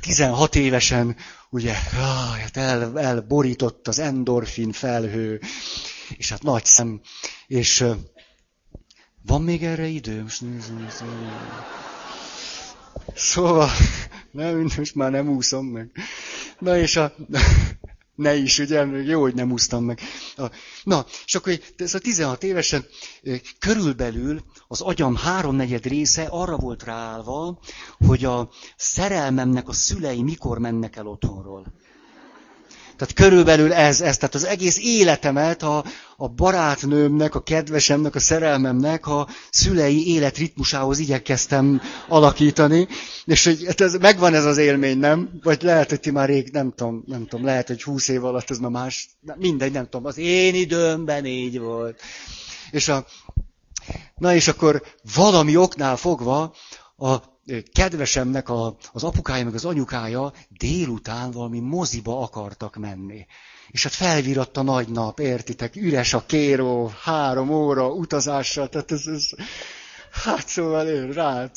[0.00, 1.16] 16 évesen,
[1.50, 5.40] ugye, hát el, elborított az endorfin felhő,
[6.16, 7.00] és hát nagy szem,
[7.46, 7.84] és
[9.22, 10.22] van még erre idő?
[10.22, 10.92] Most nézzük.
[13.14, 13.70] Szóval,
[14.30, 15.90] nem, most már nem úszom meg.
[16.60, 17.12] Na és a...
[18.14, 20.00] Ne is, ugye, jó, hogy nem úsztam meg.
[20.84, 22.84] Na, és akkor ez a 16 évesen
[23.58, 27.58] körülbelül az agyam háromnegyed része arra volt ráállva,
[28.06, 31.66] hogy a szerelmemnek a szülei mikor mennek el otthonról.
[33.00, 35.84] Tehát körülbelül ez, ez, tehát az egész életemet a,
[36.16, 42.88] a barátnőmnek, a kedvesemnek, a szerelmemnek a szülei életritmusához igyekeztem alakítani,
[43.24, 45.30] és hogy hát ez, megvan ez az élmény, nem?
[45.42, 48.50] Vagy lehet, hogy ti már rég, nem tudom, nem tudom, lehet, hogy húsz év alatt
[48.50, 52.00] ez már más, mindegy, nem tudom, az én időmben így volt.
[52.70, 53.06] És a,
[54.16, 54.82] na és akkor
[55.14, 56.54] valami oknál fogva
[56.96, 57.16] a
[57.72, 63.26] kedvesemnek a, az apukája meg az anyukája délután valami moziba akartak menni.
[63.68, 69.06] És hát felviratt a nagy nap, értitek, üres a kéró, három óra utazással, tehát ez,
[69.06, 69.28] ez
[70.10, 71.50] Hát szóval én rá.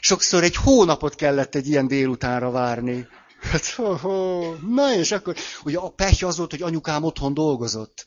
[0.00, 3.06] Sokszor egy hónapot kellett egy ilyen délutánra várni.
[3.40, 4.54] Hát, ho, ho.
[4.54, 8.06] Na és akkor, ugye a pehje az volt, hogy anyukám otthon dolgozott.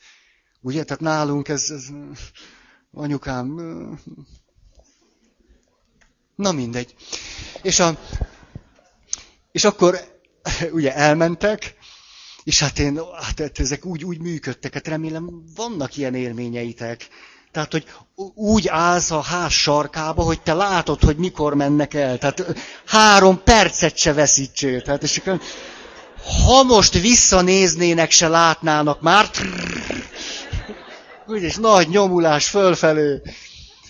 [0.61, 1.85] Ugye, tehát nálunk ez, ez
[2.91, 3.59] anyukám...
[6.35, 6.95] Na mindegy.
[7.61, 7.97] És, a,
[9.51, 9.99] és akkor
[10.77, 11.75] ugye elmentek,
[12.43, 17.07] és hát én, hát ezek úgy, úgy működtek, hát remélem vannak ilyen élményeitek.
[17.51, 17.85] Tehát, hogy
[18.35, 22.17] úgy állsz a ház sarkába, hogy te látod, hogy mikor mennek el.
[22.17, 22.55] Tehát
[22.85, 24.81] három percet se veszítsél.
[24.81, 25.41] Tehát, és akkor,
[26.45, 29.29] ha most visszanéznének, se látnának már.
[31.27, 33.21] Úgy, és nagy nyomulás fölfelé.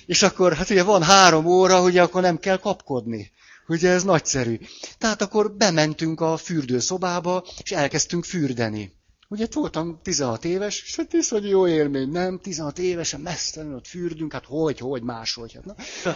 [0.05, 3.31] És akkor, hát ugye van három óra, ugye akkor nem kell kapkodni.
[3.67, 4.59] Ugye ez nagyszerű.
[4.97, 8.93] Tehát akkor bementünk a fürdőszobába, és elkezdtünk fürdeni.
[9.27, 12.39] Ugye voltam 16 éves, és hát hogy jó élmény, nem?
[12.39, 15.53] 16 évesen mesztelenül ott fürdünk, hát hogy, hogy, máshogy.
[15.53, 15.75] Hát, na.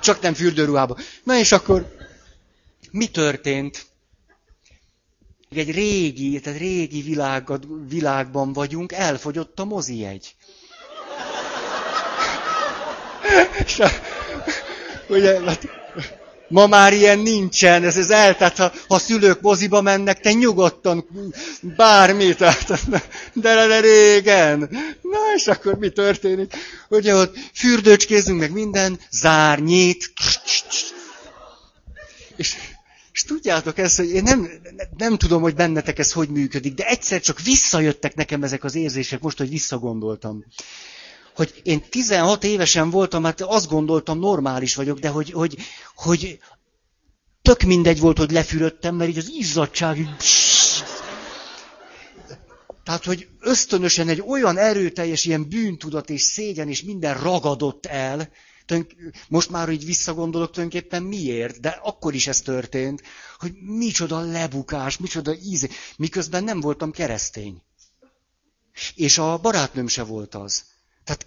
[0.00, 0.96] Csak nem fürdőruhába.
[1.24, 1.96] Na és akkor
[2.90, 3.86] mi történt?
[5.50, 7.48] Egy régi, tehát régi világ,
[7.88, 10.34] világban vagyunk, elfogyott a mozi egy.
[15.08, 15.80] Ugye, hát
[16.50, 21.06] Ma már ilyen nincsen, ez az el, tehát ha, ha szülők moziba mennek, te nyugodtan
[21.76, 22.88] bármit, tehát,
[23.34, 24.58] de, de régen.
[25.02, 26.52] Na és akkor mi történik?
[26.88, 30.12] Ugye ott fürdőcskézünk meg minden, zár, nyit,
[32.36, 32.56] és,
[33.12, 34.50] és tudjátok ezt, hogy én nem,
[34.96, 39.20] nem tudom, hogy bennetek ez hogy működik, de egyszer csak visszajöttek nekem ezek az érzések,
[39.20, 40.44] most, hogy visszagondoltam
[41.40, 45.56] hogy én 16 évesen voltam, hát azt gondoltam, normális vagyok, de hogy, hogy,
[45.94, 46.38] hogy
[47.42, 50.10] tök mindegy volt, hogy lefürödtem, mert így az izzadság így...
[52.84, 58.30] Tehát, hogy ösztönösen egy olyan erőteljes ilyen bűntudat és szégyen és minden ragadott el,
[59.28, 63.02] most már így visszagondolok tulajdonképpen miért, de akkor is ez történt,
[63.38, 67.62] hogy micsoda lebukás, micsoda íze, miközben nem voltam keresztény.
[68.94, 70.64] És a barátnőm se volt az.
[71.04, 71.26] Tehát,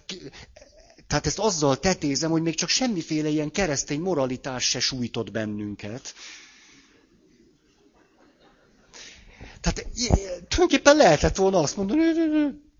[1.06, 6.14] tehát ezt azzal tetézem, hogy még csak semmiféle ilyen keresztény moralitás se sújtott bennünket.
[9.60, 9.86] Tehát
[10.48, 12.02] tulajdonképpen lehetett volna azt mondani,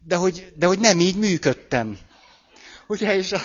[0.06, 1.98] de hogy, de hogy nem így működtem.
[2.86, 3.40] Ugye, és a,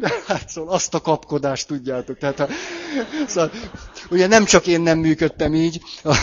[0.00, 2.18] de hát szóval azt a kapkodást tudjátok.
[2.18, 2.48] Tehát a,
[3.26, 3.50] szóval,
[4.10, 6.16] ugye nem csak én nem működtem így, a,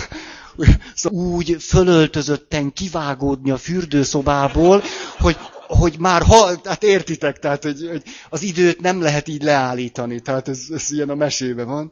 [0.96, 4.84] szóval úgy fölöltözötten kivágódni a fürdőszobából,
[5.18, 5.38] hogy
[5.78, 10.48] hogy már ha, hát értitek, tehát hogy, hogy az időt nem lehet így leállítani, tehát
[10.48, 11.92] ez, ez ilyen a mesében van.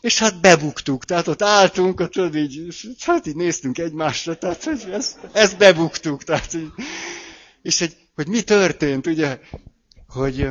[0.00, 4.84] És hát bebuktuk, tehát ott álltunk, ott tudod így, hát így néztünk egymásra, tehát hogy
[4.92, 6.70] ezt, ezt bebuktuk, tehát így.
[7.62, 9.38] És hogy, hogy mi történt, ugye,
[10.08, 10.48] hogy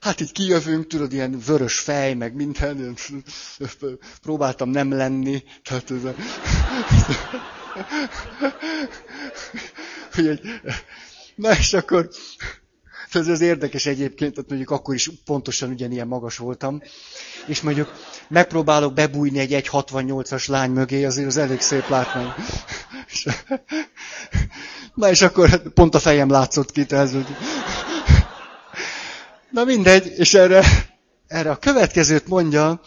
[0.00, 2.96] hát így kijövünk, tudod, ilyen vörös fej, meg minden,
[4.22, 6.14] próbáltam nem lenni, tehát ez a
[11.34, 12.08] na és akkor,
[13.12, 16.82] ez az érdekes egyébként, tehát mondjuk akkor is pontosan ugyanilyen magas voltam,
[17.46, 17.92] és mondjuk
[18.28, 22.32] megpróbálok bebújni egy 1,68-as lány mögé, azért az elég szép látmány.
[24.94, 27.10] Na és akkor pont a fejem látszott ki, tehát...
[29.50, 30.64] Na mindegy, és erre,
[31.26, 32.80] erre a következőt mondja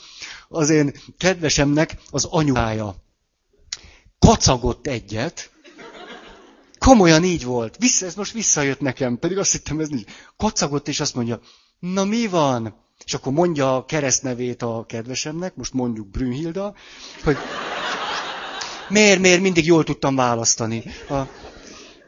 [0.48, 2.96] az én kedvesemnek az anyukája.
[4.20, 5.52] Kacagott egyet,
[6.88, 7.76] Komolyan így volt.
[7.78, 10.12] Vissza, ez most visszajött nekem, pedig azt hittem, ez nincs.
[10.38, 11.40] Kacagott, és azt mondja,
[11.80, 12.86] na mi van?
[13.06, 16.76] És akkor mondja a keresztnevét a kedvesemnek, most mondjuk Brünnhilda,
[17.24, 17.38] hogy
[18.90, 20.84] miért, miért, mindig jól tudtam választani.
[21.10, 21.22] A,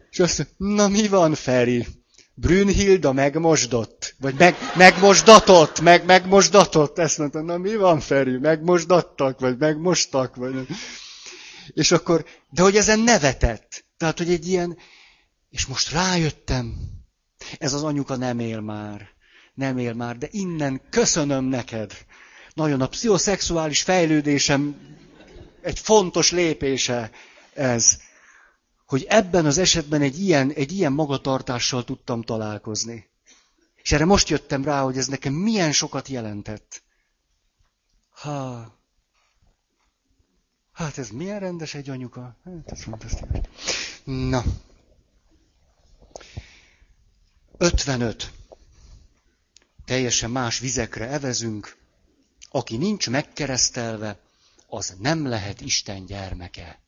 [0.09, 1.87] és azt mondja, na mi van, Feri?
[2.33, 6.99] Brünnhilda megmosdott, vagy meg, megmosdatott, meg, megmosdatott.
[6.99, 8.37] Ezt mondta, na mi van, Feri?
[8.37, 10.67] Megmosdattak, vagy megmostak, vagy...
[11.73, 13.85] És akkor, de hogy ezen nevetett.
[13.97, 14.77] Tehát, hogy egy ilyen,
[15.49, 16.75] és most rájöttem,
[17.57, 19.09] ez az anyuka nem él már.
[19.53, 22.05] Nem él már, de innen köszönöm neked.
[22.53, 24.75] Nagyon a pszichoszexuális fejlődésem
[25.61, 27.11] egy fontos lépése
[27.53, 27.97] ez,
[28.85, 33.09] hogy ebben az esetben egy ilyen, egy ilyen magatartással tudtam találkozni.
[33.75, 36.83] És erre most jöttem rá, hogy ez nekem milyen sokat jelentett.
[38.09, 38.78] Ha,
[40.79, 42.37] Hát ez milyen rendes egy anyuka?
[42.43, 43.39] Hát ez fantasztikus.
[44.03, 44.43] Na.
[47.57, 48.31] 55.
[49.85, 51.77] Teljesen más vizekre evezünk.
[52.49, 54.19] Aki nincs megkeresztelve,
[54.67, 56.79] az nem lehet Isten gyermeke.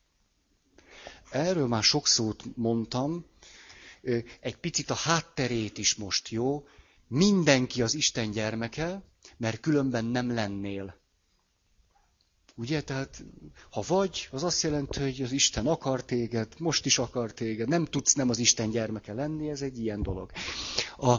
[1.32, 3.26] Erről már sok szót mondtam.
[4.40, 6.68] Egy picit a hátterét is most, jó?
[7.08, 9.02] mindenki az Isten gyermeke,
[9.38, 11.01] mert különben nem lennél.
[12.62, 13.24] Ugye, tehát
[13.72, 17.86] ha vagy, az azt jelenti, hogy az Isten akar téged, most is akar téged, nem
[17.86, 20.32] tudsz nem az Isten gyermeke lenni, ez egy ilyen dolog.
[20.98, 21.16] A,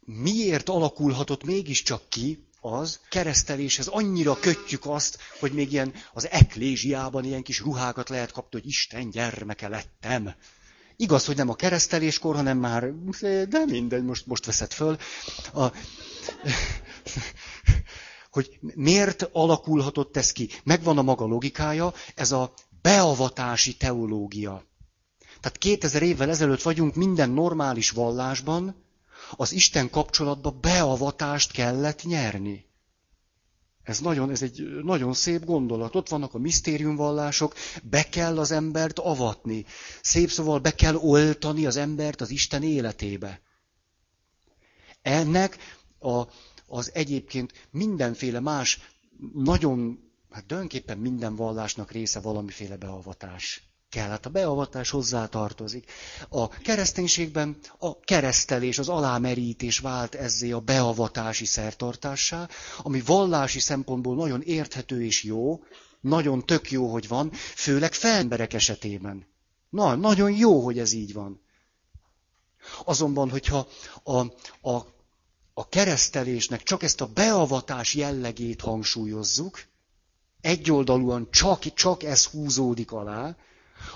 [0.00, 7.42] miért alakulhatott mégiscsak ki az kereszteléshez annyira kötjük azt, hogy még ilyen az eklésiában ilyen
[7.42, 10.34] kis ruhákat lehet kapni, hogy Isten gyermeke lettem.
[10.96, 12.92] Igaz, hogy nem a kereszteléskor, hanem már,
[13.48, 14.96] de mindegy, most, most veszed föl.
[15.52, 15.72] A,
[18.30, 20.48] hogy miért alakulhatott ez ki?
[20.64, 22.52] Megvan a maga logikája, ez a
[22.82, 24.64] beavatási teológia.
[25.40, 28.86] Tehát 2000 évvel ezelőtt vagyunk minden normális vallásban,
[29.36, 32.66] az Isten kapcsolatba beavatást kellett nyerni.
[33.82, 35.94] Ez, nagyon, ez egy nagyon szép gondolat.
[35.94, 39.64] Ott vannak a misztériumvallások, be kell az embert avatni.
[40.02, 43.40] Szép szóval be kell oltani az embert az Isten életébe.
[45.02, 45.56] Ennek
[45.98, 46.22] a,
[46.68, 48.80] az egyébként mindenféle más,
[49.34, 49.98] nagyon,
[50.30, 54.08] hát tulajdonképpen minden vallásnak része valamiféle beavatás kell.
[54.08, 55.90] Hát a beavatás hozzá tartozik.
[56.28, 62.48] A kereszténységben a keresztelés, az alámerítés vált ezzé a beavatási szertartássá,
[62.82, 65.62] ami vallási szempontból nagyon érthető és jó,
[66.00, 69.26] nagyon tök jó, hogy van, főleg felemberek esetében.
[69.70, 71.40] Na, nagyon jó, hogy ez így van.
[72.84, 73.68] Azonban, hogyha
[74.02, 74.18] a,
[74.70, 74.96] a,
[75.58, 79.64] a keresztelésnek csak ezt a beavatás jellegét hangsúlyozzuk,
[80.40, 83.36] egyoldalúan csak, csak ez húzódik alá,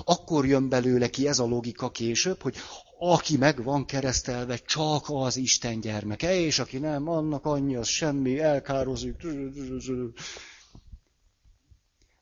[0.04, 2.56] akkor jön belőle ki ez a logika később, hogy
[2.98, 8.38] aki meg van keresztelve, csak az Isten gyermeke, és aki nem, annak annyi, az semmi,
[8.38, 9.16] elkározik.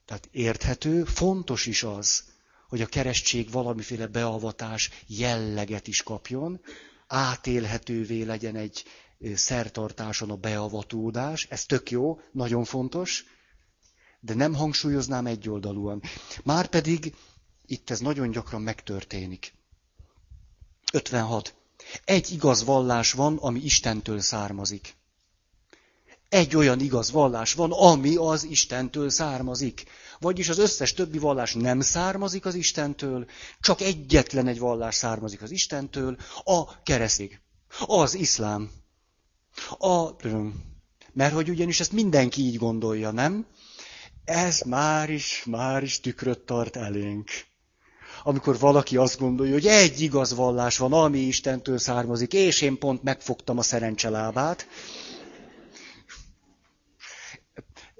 [0.04, 2.24] Tehát érthető, fontos is az,
[2.68, 6.60] hogy a keresztség valamiféle beavatás jelleget is kapjon,
[7.06, 8.84] átélhetővé legyen egy
[9.34, 13.24] szertartáson a beavatódás, ez tök jó, nagyon fontos,
[14.20, 16.02] de nem hangsúlyoznám egyoldalúan.
[16.42, 17.14] Márpedig
[17.66, 19.54] itt ez nagyon gyakran megtörténik.
[20.92, 21.54] 56.
[22.04, 24.96] Egy igaz vallás van, ami Istentől származik.
[26.28, 29.84] Egy olyan igaz vallás van, ami az Istentől származik.
[30.18, 33.26] Vagyis az összes többi vallás nem származik az Istentől,
[33.60, 37.40] csak egyetlen egy vallás származik az Istentől, a kereszték.
[37.86, 38.70] Az iszlám.
[39.78, 40.10] A...
[41.12, 43.46] Mert hogy ugyanis ezt mindenki így gondolja, nem?
[44.24, 47.30] Ez már is, már is tükröt tart elénk
[48.22, 53.02] amikor valaki azt gondolja, hogy egy igaz vallás van, ami Istentől származik, és én pont
[53.02, 54.68] megfogtam a szerencselábát.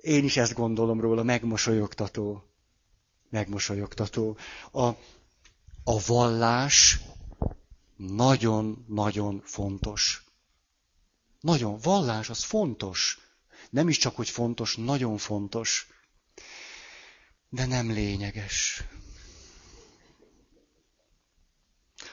[0.01, 2.43] Én is ezt gondolom róla, megmosolyogtató.
[3.31, 4.37] Megmosolyogtató.
[4.73, 4.87] A,
[5.85, 7.01] a vallás
[7.97, 10.25] nagyon-nagyon fontos.
[11.41, 13.19] Nagyon, vallás az fontos.
[13.71, 15.89] Nem is csak, hogy fontos, nagyon fontos.
[17.49, 18.83] De nem lényeges.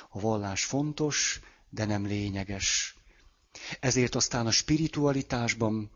[0.09, 2.95] A vallás fontos, de nem lényeges.
[3.79, 5.91] Ezért aztán a spiritualitásban,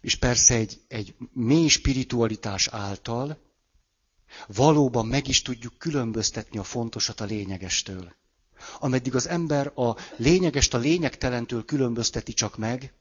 [0.00, 3.50] és persze egy, egy mély spiritualitás által
[4.46, 8.14] valóban meg is tudjuk különböztetni a fontosat a lényegestől.
[8.78, 12.92] Ameddig az ember a lényegest a lényegtelentől különbözteti csak meg,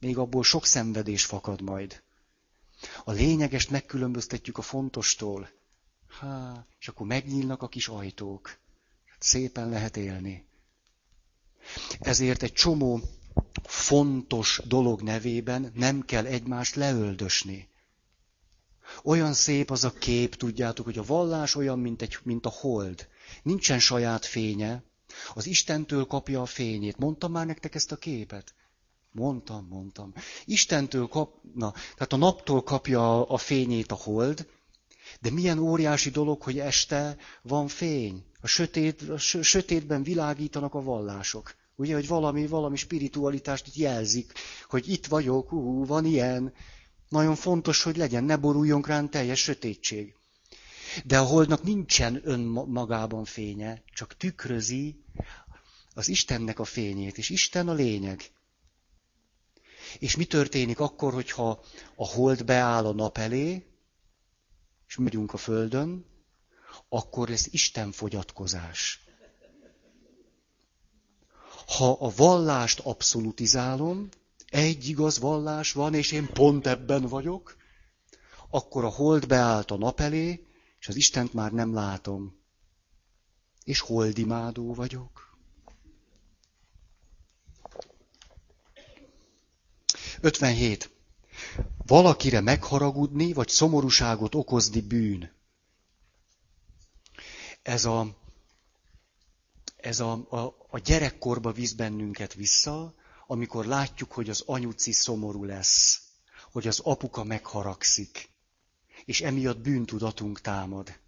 [0.00, 2.02] még abból sok szenvedés fakad majd.
[3.04, 5.48] A lényegest megkülönböztetjük a fontostól.
[6.20, 8.58] Há, és akkor megnyílnak a kis ajtók.
[9.18, 10.46] Szépen lehet élni.
[11.98, 13.00] Ezért egy csomó
[13.62, 17.68] fontos dolog nevében nem kell egymást leöldösni.
[19.04, 23.08] Olyan szép az a kép, tudjátok, hogy a vallás olyan, mint, egy, mint a hold.
[23.42, 24.82] Nincsen saját fénye,
[25.34, 26.98] az Istentől kapja a fényét.
[26.98, 28.54] Mondtam már nektek ezt a képet?
[29.12, 30.12] Mondtam, mondtam.
[30.44, 34.46] Istentől kap, na, tehát a naptól kapja a fényét a hold,
[35.20, 38.24] de milyen óriási dolog, hogy este van fény.
[38.40, 41.54] A, sötét, a sötétben világítanak a vallások.
[41.76, 44.32] Ugye, hogy valami, valami spiritualitást itt jelzik,
[44.68, 46.52] hogy itt vagyok, ú, van ilyen.
[47.08, 50.14] Nagyon fontos, hogy legyen, ne boruljon rám teljes sötétség.
[51.04, 55.02] De a holdnak nincsen önmagában fénye, csak tükrözi
[55.94, 58.30] az Istennek a fényét, és Isten a lényeg.
[59.98, 61.64] És mi történik akkor, hogyha
[61.96, 63.66] a hold beáll a nap elé,
[64.88, 66.04] és megyünk a földön,
[66.88, 69.00] akkor ez Isten fogyatkozás.
[71.76, 74.08] Ha a vallást abszolutizálom,
[74.50, 77.56] egy igaz vallás van, és én pont ebben vagyok,
[78.50, 80.46] akkor a hold beállt a nap elé,
[80.78, 82.36] és az Istent már nem látom.
[83.64, 85.36] és holdimádó vagyok.
[90.20, 90.90] 57.
[91.86, 95.32] Valakire megharagudni, vagy szomorúságot okozni bűn.
[97.62, 98.16] Ez a,
[99.76, 102.94] ez a, a, a gyerekkorba visz bennünket vissza,
[103.30, 106.00] amikor látjuk, hogy az anyuci szomorú lesz,
[106.52, 108.30] hogy az apuka megharagszik,
[109.04, 110.98] és emiatt bűntudatunk támad.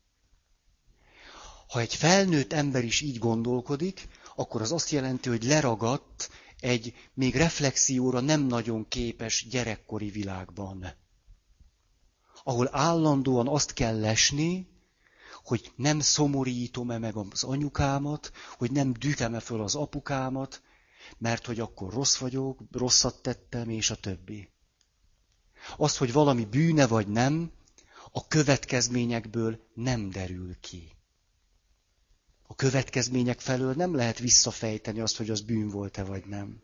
[1.69, 7.35] Ha egy felnőtt ember is így gondolkodik, akkor az azt jelenti, hogy leragadt egy még
[7.35, 10.95] reflexióra nem nagyon képes gyerekkori világban,
[12.45, 14.69] ahol állandóan azt kell lesni,
[15.45, 20.63] hogy nem szomorítom-e meg az anyukámat, hogy nem dütem-e föl az apukámat,
[21.19, 24.51] mert hogy akkor rossz vagyok, rosszat tettem, és a többi.
[25.77, 27.53] Az, hogy valami bűne vagy nem,
[28.13, 30.93] a következményekből nem derül ki.
[32.47, 36.63] A következmények felől nem lehet visszafejteni azt, hogy az bűn volt-e vagy nem.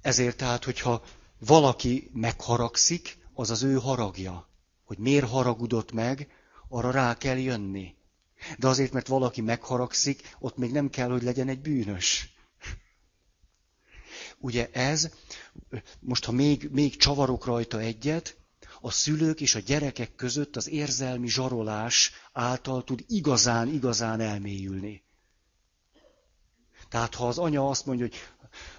[0.00, 1.04] Ezért tehát, hogyha
[1.38, 4.48] valaki megharagszik, az az ő haragja.
[4.84, 6.28] Hogy miért haragudott meg,
[6.68, 7.94] arra rá kell jönni.
[8.58, 12.32] De azért, mert valaki megharagszik, ott még nem kell, hogy legyen egy bűnös.
[14.38, 15.10] Ugye ez,
[16.00, 18.36] most ha még, még csavarok rajta egyet,
[18.80, 25.04] a szülők és a gyerekek között az érzelmi zsarolás által tud igazán, igazán elmélyülni.
[26.88, 28.16] Tehát ha az anya azt mondja, hogy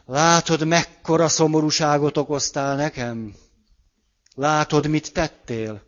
[0.05, 3.35] látod, mekkora szomorúságot okoztál nekem?
[4.35, 5.83] Látod, mit tettél?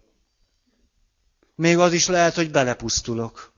[1.56, 3.55] Még az is lehet, hogy belepusztulok.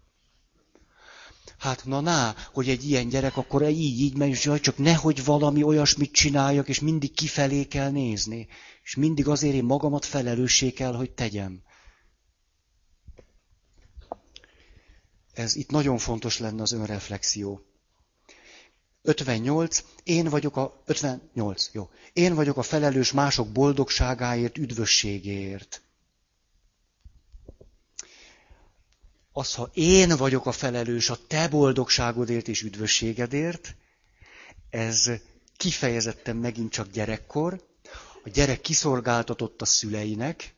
[1.57, 5.63] Hát na ná, hogy egy ilyen gyerek akkor így, így megy, és csak nehogy valami
[5.63, 8.47] olyasmit csináljak, és mindig kifelé kell nézni.
[8.83, 11.61] És mindig azért én magamat felelőssé kell, hogy tegyem.
[15.33, 17.61] Ez itt nagyon fontos lenne az önreflexió.
[19.01, 19.83] 58.
[20.03, 21.69] Én vagyok a 58.
[21.73, 21.89] Jó.
[22.13, 25.81] Én vagyok a felelős mások boldogságáért, üdvösségéért.
[29.37, 33.75] Az, ha én vagyok a felelős a te boldogságodért és üdvösségedért,
[34.69, 35.11] ez
[35.57, 37.65] kifejezetten megint csak gyerekkor,
[38.23, 40.55] a gyerek kiszolgáltatott a szüleinek,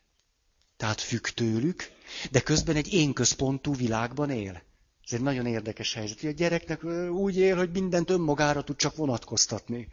[0.78, 1.92] tehát függ tőlük,
[2.32, 4.62] de közben egy én központú világban él.
[5.06, 6.24] Ez egy nagyon érdekes helyzet.
[6.24, 9.88] A gyereknek úgy él, hogy mindent önmagára tud csak vonatkoztatni.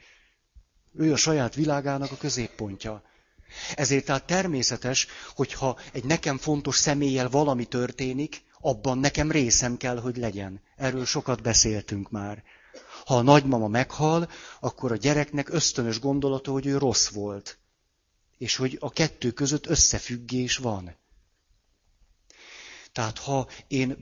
[0.95, 3.03] Ő a saját világának a középpontja.
[3.75, 10.17] Ezért tehát természetes, hogyha egy nekem fontos személlyel valami történik, abban nekem részem kell, hogy
[10.17, 10.61] legyen.
[10.77, 12.43] Erről sokat beszéltünk már.
[13.05, 17.59] Ha a nagymama meghal, akkor a gyereknek ösztönös gondolata, hogy ő rossz volt.
[18.39, 20.97] És hogy a kettő között összefüggés van.
[22.93, 23.97] Tehát ha én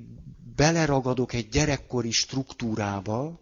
[0.57, 3.41] beleragadok egy gyerekkori struktúrába,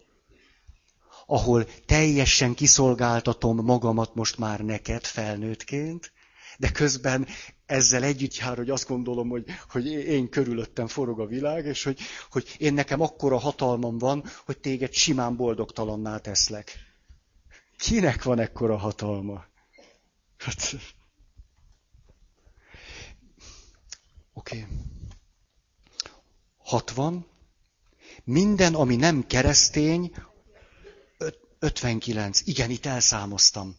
[1.27, 6.13] ahol teljesen kiszolgáltatom magamat most már neked felnőttként,
[6.59, 7.27] de közben
[7.67, 12.01] ezzel együtt jár, hogy azt gondolom, hogy, hogy én körülöttem forog a világ, és hogy,
[12.31, 16.79] hogy én nekem akkora hatalmam van, hogy téged simán boldogtalanná teszlek.
[17.77, 19.45] Kinek van ekkora hatalma?
[20.39, 20.75] Hát...
[24.33, 24.57] Oké.
[24.59, 24.77] Okay.
[26.59, 27.27] 60.
[28.25, 30.13] Minden, ami nem keresztény,
[31.59, 32.41] 59.
[32.45, 33.77] Igen, itt elszámoztam.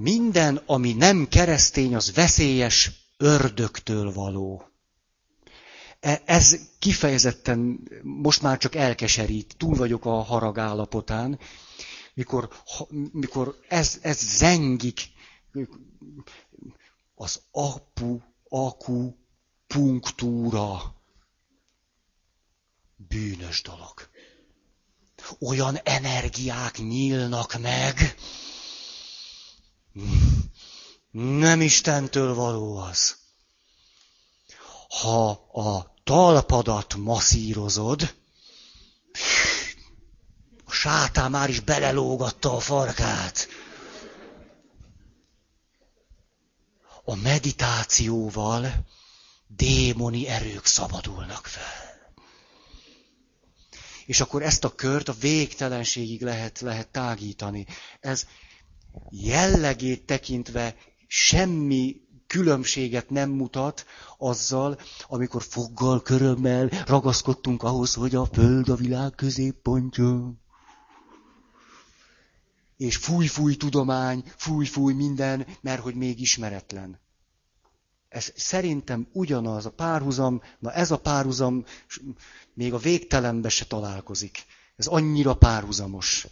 [0.00, 4.70] Minden, ami nem keresztény, az veszélyes ördögtől való.
[6.00, 11.38] E, ez kifejezetten most már csak elkeserít, túl vagyok a harag állapotán,
[12.14, 12.48] mikor,
[13.12, 15.00] mikor ez, ez zengik,
[17.14, 18.18] az apu,
[18.48, 19.12] aku,
[19.66, 20.94] punktúra
[22.96, 24.10] bűnös dolog.
[25.40, 28.14] Olyan energiák nyílnak meg,
[31.10, 33.16] nem Istentől való az.
[34.88, 38.14] Ha a talpadat masszírozod,
[40.64, 43.48] a sátán már is belelógatta a farkát.
[47.04, 48.86] A meditációval
[49.46, 51.90] démoni erők szabadulnak fel.
[54.06, 57.66] És akkor ezt a kört a végtelenségig lehet, lehet tágítani.
[58.00, 58.26] Ez,
[59.10, 60.76] jellegét tekintve
[61.06, 63.86] semmi különbséget nem mutat
[64.18, 70.32] azzal, amikor foggal, körömmel ragaszkodtunk ahhoz, hogy a Föld a világ középpontja.
[72.76, 77.00] És fúj-fúj tudomány, fúj-fúj minden, mert hogy még ismeretlen.
[78.08, 81.64] Ez szerintem ugyanaz a párhuzam, na ez a párhuzam
[82.54, 84.44] még a végtelenbe se találkozik.
[84.76, 86.26] Ez annyira párhuzamos.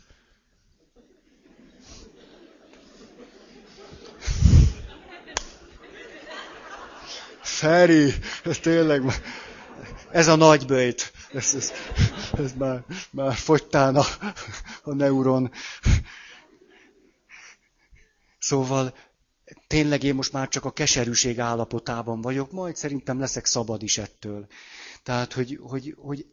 [7.59, 8.15] Feri,
[8.45, 9.03] ez tényleg,
[10.11, 11.13] ez a nagy bőjt.
[11.33, 11.73] Ez, ez,
[12.39, 14.05] ez már, már fogytán a,
[14.83, 15.51] a neuron.
[18.39, 18.95] Szóval
[19.67, 24.47] tényleg én most már csak a keserűség állapotában vagyok, majd szerintem leszek szabad is ettől.
[25.03, 26.27] Tehát, hogy, hogy, hogy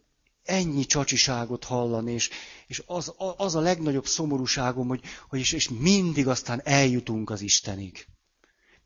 [0.43, 2.30] ennyi csacsiságot hallani, és,
[2.68, 8.07] és az, az a legnagyobb szomorúságom, hogy, hogy és, és mindig aztán eljutunk az Istenig.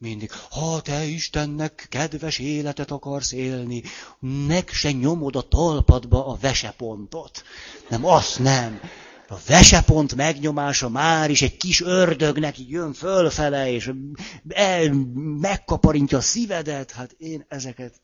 [0.02, 3.84] Mindig, ha te Istennek kedves életet akarsz élni,
[4.20, 7.44] meg se nyomod a talpadba a vesepontot.
[7.90, 8.80] Nem, azt nem.
[9.28, 13.92] A vesepont megnyomása már is egy kis ördögnek jön fölfele, és
[14.48, 14.94] el,
[15.40, 16.92] megkaparintja a szívedet.
[16.92, 18.02] Hát én ezeket...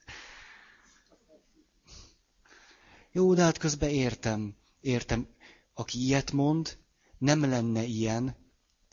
[3.12, 5.28] Jó, de hát közben értem, értem.
[5.74, 6.78] Aki ilyet mond,
[7.18, 8.36] nem lenne ilyen,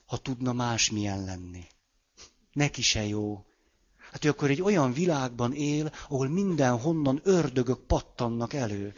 [0.07, 1.65] ha tudna másmilyen lenni.
[2.53, 3.45] Neki se jó.
[4.13, 8.95] Hát ő akkor egy olyan világban él, ahol mindenhonnan ördögök pattannak elő.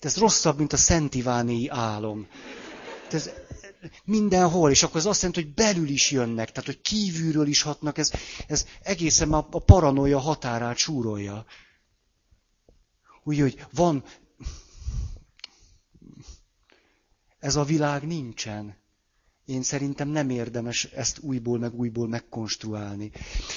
[0.00, 2.26] De ez rosszabb, mint a Szent Iváni álom.
[3.10, 3.30] Ez
[4.04, 7.98] mindenhol, és akkor ez azt jelenti, hogy belül is jönnek, tehát hogy kívülről is hatnak,
[7.98, 8.10] ez,
[8.46, 11.44] ez egészen a, a paranoia határát súrolja.
[13.24, 14.04] Úgyhogy van,
[17.38, 18.77] ez a világ nincsen.
[19.48, 23.10] Én szerintem nem érdemes ezt újból meg újból megkonstruálni.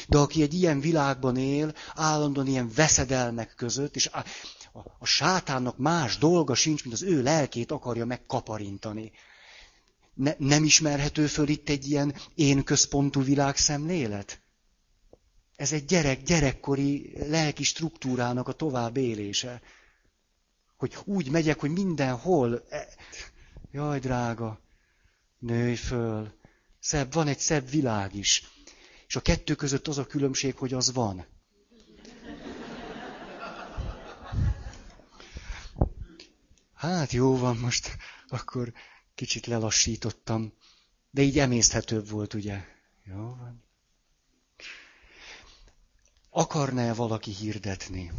[0.07, 4.23] De aki egy ilyen világban él, állandóan ilyen veszedelmek között, és a,
[4.99, 9.11] a, sátánnak más dolga sincs, mint az ő lelkét akarja megkaparintani.
[10.13, 14.41] Ne, nem ismerhető föl itt egy ilyen én központú világszemlélet?
[15.55, 19.61] Ez egy gyerek, gyerekkori lelki struktúrának a tovább élése.
[20.77, 22.63] Hogy úgy megyek, hogy mindenhol...
[22.69, 22.87] E,
[23.71, 24.60] jaj, drága,
[25.41, 26.33] nőj föl.
[26.79, 28.43] Szebb, van egy szebb világ is.
[29.07, 31.25] És a kettő között az a különbség, hogy az van.
[36.73, 37.97] Hát jó van, most
[38.27, 38.73] akkor
[39.15, 40.53] kicsit lelassítottam.
[41.11, 42.65] De így emészthetőbb volt, ugye?
[43.03, 43.63] Jó van.
[46.29, 48.11] Akarná -e valaki hirdetni?